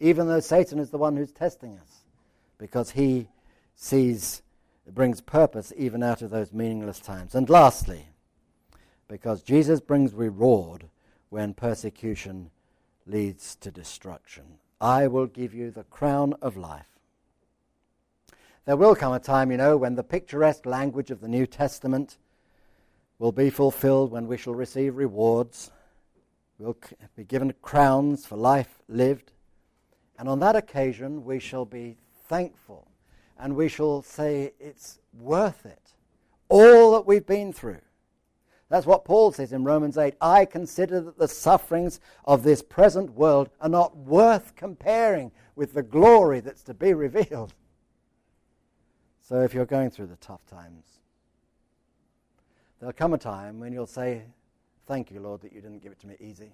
even 0.00 0.28
though 0.28 0.40
Satan 0.40 0.78
is 0.78 0.90
the 0.90 0.98
one 0.98 1.16
who's 1.16 1.32
testing 1.32 1.78
us, 1.78 2.04
because 2.58 2.90
he 2.90 3.28
sees, 3.74 4.42
brings 4.86 5.20
purpose 5.20 5.72
even 5.76 6.02
out 6.02 6.22
of 6.22 6.30
those 6.30 6.52
meaningless 6.52 7.00
times. 7.00 7.34
And 7.34 7.48
lastly, 7.48 8.06
because 9.08 9.42
Jesus 9.42 9.80
brings 9.80 10.14
reward 10.14 10.84
when 11.30 11.54
persecution 11.54 12.50
leads 13.06 13.56
to 13.56 13.70
destruction. 13.70 14.44
I 14.80 15.06
will 15.06 15.26
give 15.26 15.54
you 15.54 15.70
the 15.70 15.84
crown 15.84 16.34
of 16.40 16.56
life. 16.56 16.86
There 18.64 18.76
will 18.76 18.94
come 18.94 19.12
a 19.12 19.18
time, 19.18 19.50
you 19.50 19.58
know, 19.58 19.76
when 19.76 19.94
the 19.94 20.02
picturesque 20.02 20.64
language 20.64 21.10
of 21.10 21.20
the 21.20 21.28
New 21.28 21.46
Testament 21.46 22.16
will 23.18 23.32
be 23.32 23.50
fulfilled, 23.50 24.10
when 24.10 24.26
we 24.26 24.36
shall 24.36 24.54
receive 24.54 24.96
rewards. 24.96 25.70
We'll 26.58 26.76
be 27.14 27.24
given 27.24 27.52
crowns 27.62 28.24
for 28.26 28.36
life 28.36 28.80
lived. 28.88 29.32
And 30.18 30.28
on 30.28 30.40
that 30.40 30.56
occasion, 30.56 31.24
we 31.24 31.38
shall 31.40 31.64
be 31.64 31.96
thankful 32.28 32.88
and 33.38 33.56
we 33.56 33.68
shall 33.68 34.02
say 34.02 34.52
it's 34.60 35.00
worth 35.12 35.66
it. 35.66 35.92
All 36.48 36.92
that 36.92 37.06
we've 37.06 37.26
been 37.26 37.52
through. 37.52 37.80
That's 38.68 38.86
what 38.86 39.04
Paul 39.04 39.32
says 39.32 39.52
in 39.52 39.64
Romans 39.64 39.98
8. 39.98 40.14
I 40.20 40.44
consider 40.44 41.00
that 41.00 41.18
the 41.18 41.28
sufferings 41.28 42.00
of 42.24 42.42
this 42.42 42.62
present 42.62 43.10
world 43.10 43.50
are 43.60 43.68
not 43.68 43.96
worth 43.96 44.54
comparing 44.56 45.32
with 45.54 45.74
the 45.74 45.82
glory 45.82 46.40
that's 46.40 46.62
to 46.64 46.74
be 46.74 46.94
revealed. 46.94 47.54
So 49.20 49.40
if 49.42 49.54
you're 49.54 49.66
going 49.66 49.90
through 49.90 50.06
the 50.06 50.16
tough 50.16 50.44
times, 50.46 50.84
there'll 52.78 52.92
come 52.92 53.14
a 53.14 53.18
time 53.18 53.60
when 53.60 53.72
you'll 53.72 53.86
say, 53.86 54.22
Thank 54.86 55.10
you, 55.10 55.20
Lord, 55.20 55.40
that 55.40 55.52
you 55.52 55.62
didn't 55.62 55.82
give 55.82 55.92
it 55.92 56.00
to 56.00 56.06
me 56.06 56.16
easy. 56.20 56.52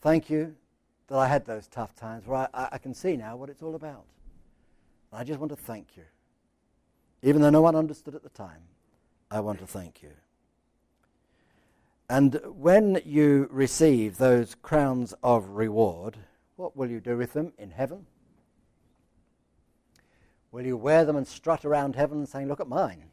Thank 0.00 0.28
you 0.28 0.56
that 1.10 1.18
I 1.18 1.26
had 1.26 1.44
those 1.44 1.66
tough 1.66 1.94
times 1.96 2.26
where 2.26 2.48
I, 2.54 2.68
I 2.72 2.78
can 2.78 2.94
see 2.94 3.16
now 3.16 3.36
what 3.36 3.50
it's 3.50 3.62
all 3.62 3.74
about. 3.74 4.04
I 5.12 5.24
just 5.24 5.40
want 5.40 5.50
to 5.50 5.56
thank 5.56 5.96
you. 5.96 6.04
Even 7.22 7.42
though 7.42 7.50
no 7.50 7.60
one 7.60 7.74
understood 7.74 8.14
at 8.14 8.22
the 8.22 8.28
time, 8.28 8.62
I 9.28 9.40
want 9.40 9.58
to 9.58 9.66
thank 9.66 10.02
you. 10.02 10.12
And 12.08 12.40
when 12.44 13.02
you 13.04 13.48
receive 13.50 14.18
those 14.18 14.54
crowns 14.54 15.12
of 15.22 15.48
reward, 15.48 16.16
what 16.54 16.76
will 16.76 16.88
you 16.88 17.00
do 17.00 17.16
with 17.16 17.32
them 17.32 17.52
in 17.58 17.72
heaven? 17.72 18.06
Will 20.52 20.64
you 20.64 20.76
wear 20.76 21.04
them 21.04 21.16
and 21.16 21.26
strut 21.26 21.64
around 21.64 21.96
heaven 21.96 22.24
saying, 22.24 22.48
Look 22.48 22.60
at 22.60 22.68
mine? 22.68 23.04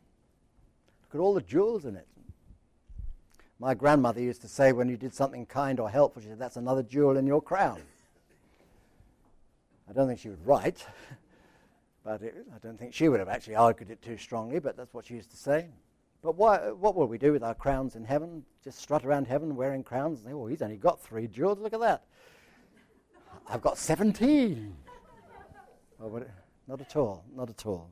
Look 1.04 1.16
at 1.16 1.24
all 1.24 1.34
the 1.34 1.42
jewels 1.42 1.86
in 1.86 1.96
it. 1.96 2.08
My 3.60 3.74
grandmother 3.74 4.22
used 4.22 4.42
to 4.42 4.48
say 4.48 4.72
when 4.72 4.88
you 4.88 4.98
did 4.98 5.14
something 5.14 5.46
kind 5.46 5.80
or 5.80 5.90
helpful, 5.90 6.22
she 6.22 6.28
said, 6.28 6.40
That's 6.40 6.58
another 6.58 6.84
jewel 6.84 7.18
in 7.18 7.26
your 7.26 7.42
crown. 7.42 7.82
I 9.90 9.94
don't 9.94 10.08
think 10.08 10.20
she 10.20 10.30
would 10.30 10.46
write, 10.46 10.86
but 12.04 12.22
it, 12.22 12.46
I 12.54 12.60
don't 12.60 12.78
think 12.78 12.94
she 12.94 13.10
would 13.10 13.20
have 13.20 13.30
actually 13.30 13.56
argued 13.56 13.90
it 13.90 14.02
too 14.02 14.18
strongly, 14.18 14.60
but 14.60 14.78
that's 14.78 14.94
what 14.94 15.06
she 15.06 15.16
used 15.16 15.32
to 15.32 15.38
say. 15.38 15.70
But 16.22 16.36
why, 16.36 16.72
what 16.72 16.96
will 16.96 17.08
we 17.08 17.18
do 17.18 17.32
with 17.32 17.44
our 17.44 17.56
crowns 17.56 17.96
in 17.96 18.04
heaven? 18.04 18.44
Just 18.64 18.80
strut 18.80 19.06
around 19.06 19.28
heaven 19.28 19.56
wearing 19.56 19.84
crowns 19.84 20.20
and 20.20 20.28
say, 20.28 20.34
oh, 20.34 20.48
he's 20.48 20.62
only 20.62 20.78
got 20.78 21.02
three 21.02 21.28
jewels, 21.28 21.60
look 21.60 21.74
at 21.74 21.80
that. 21.80 22.04
I've 23.48 23.62
got 23.62 23.78
17. 23.78 24.76
Oh, 26.02 26.24
not 26.68 26.82
at 26.82 26.96
all, 26.96 27.24
not 27.34 27.50
at 27.50 27.66
all. 27.66 27.90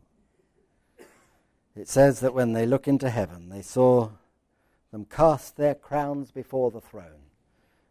It 1.76 1.88
says 1.88 2.20
that 2.20 2.34
when 2.34 2.54
they 2.54 2.66
look 2.66 2.88
into 2.88 3.10
heaven, 3.10 3.50
they 3.50 3.62
saw 3.62 4.10
them 4.96 5.06
cast 5.06 5.58
their 5.58 5.76
crowns 5.76 6.32
before 6.32 6.72
the 6.72 6.80
throne, 6.80 7.30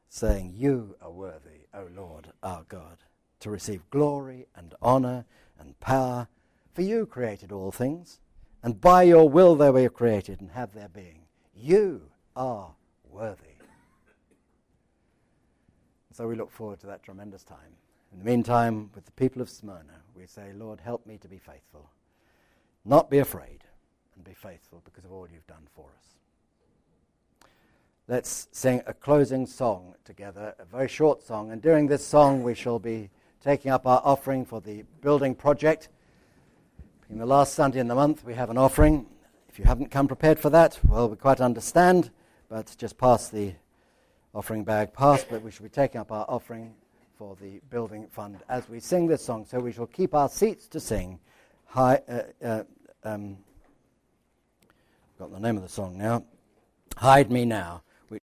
saying, 0.09 0.55
You 0.57 0.97
are 1.03 1.11
worthy, 1.11 1.67
O 1.75 1.87
Lord 1.95 2.33
our 2.43 2.65
God, 2.67 3.05
to 3.41 3.51
receive 3.51 3.91
glory 3.91 4.47
and 4.57 4.75
honor 4.81 5.27
and 5.59 5.79
power, 5.81 6.29
for 6.73 6.81
you 6.81 7.05
created 7.05 7.53
all 7.53 7.71
things 7.71 8.21
and 8.65 8.81
by 8.81 9.03
your 9.03 9.29
will 9.29 9.55
they 9.55 9.69
were 9.71 9.91
created 9.91 10.41
and 10.41 10.53
have 10.53 10.73
their 10.73 10.89
being. 10.89 11.27
You 11.55 12.01
are 12.35 12.75
worthy. 13.11 13.59
So 16.13 16.27
we 16.27 16.35
look 16.35 16.51
forward 16.51 16.81
to 16.81 16.87
that 16.87 17.03
tremendous 17.03 17.45
time. 17.45 17.77
In 18.11 18.21
the 18.21 18.25
meantime, 18.25 18.89
with 18.95 19.05
the 19.05 19.13
people 19.13 19.43
of 19.43 19.51
Smyrna, 19.51 20.01
we 20.17 20.25
say, 20.25 20.53
Lord, 20.55 20.81
help 20.81 21.05
me 21.05 21.19
to 21.19 21.29
be 21.29 21.37
faithful. 21.37 21.91
Not 22.87 23.11
be 23.11 23.19
afraid, 23.19 23.65
and 24.15 24.25
be 24.25 24.33
faithful 24.33 24.81
because 24.83 25.05
of 25.05 25.13
all 25.13 25.29
you've 25.31 25.47
done 25.47 25.67
for 25.75 25.91
us. 25.99 26.24
Let's 28.07 28.49
sing 28.53 28.83
a 28.87 28.93
closing 28.93 29.47
song 29.47 29.95
together, 30.05 30.55
a 30.59 30.67
very 30.67 30.89
short 30.89 31.23
song. 31.23 31.51
And 31.53 31.63
during 31.63 31.87
this 31.87 32.07
song, 32.07 32.43
we 32.43 32.55
shall 32.55 32.79
be 32.79 33.09
taking 33.43 33.71
up 33.71 33.87
our 33.87 34.03
offering 34.05 34.45
for 34.45 34.61
the 34.61 34.85
building 35.01 35.35
project. 35.35 35.89
In 37.09 37.17
the 37.17 37.25
last 37.25 37.55
Sunday 37.55 37.81
in 37.81 37.89
the 37.89 37.95
month, 37.95 38.23
we 38.23 38.35
have 38.35 38.51
an 38.51 38.59
offering. 38.59 39.07
If 39.49 39.59
you 39.59 39.65
haven't 39.65 39.91
come 39.91 40.07
prepared 40.07 40.39
for 40.39 40.51
that, 40.51 40.79
well, 40.87 41.09
we 41.09 41.17
quite 41.17 41.41
understand, 41.41 42.11
but 42.51 42.77
just 42.77 42.99
pass 42.99 43.31
the 43.31 43.55
offering 44.35 44.65
bag 44.65 44.93
past. 44.93 45.29
But 45.31 45.41
we 45.41 45.51
shall 45.51 45.65
be 45.65 45.71
taking 45.71 45.99
up 45.99 46.13
our 46.13 46.27
offering 46.29 46.75
for 47.17 47.39
the 47.41 47.63
building 47.71 48.07
fund 48.09 48.37
as 48.51 48.69
we 48.69 48.81
sing 48.81 49.07
this 49.07 49.25
song. 49.25 49.47
So 49.47 49.61
we 49.61 49.73
shall 49.73 49.87
keep 49.87 50.15
our 50.15 50.29
seats 50.29 50.69
to 50.69 50.79
sing. 50.79 51.21
Hi, 51.69 52.03
uh, 52.07 52.23
uh, 52.45 52.63
um, 53.03 53.39
got 55.19 55.33
the 55.33 55.41
name 55.41 55.57
of 55.57 55.63
the 55.63 55.71
song 55.71 55.97
now. 55.97 56.23
Hide 56.99 57.33
me 57.33 57.47
now 57.47 57.81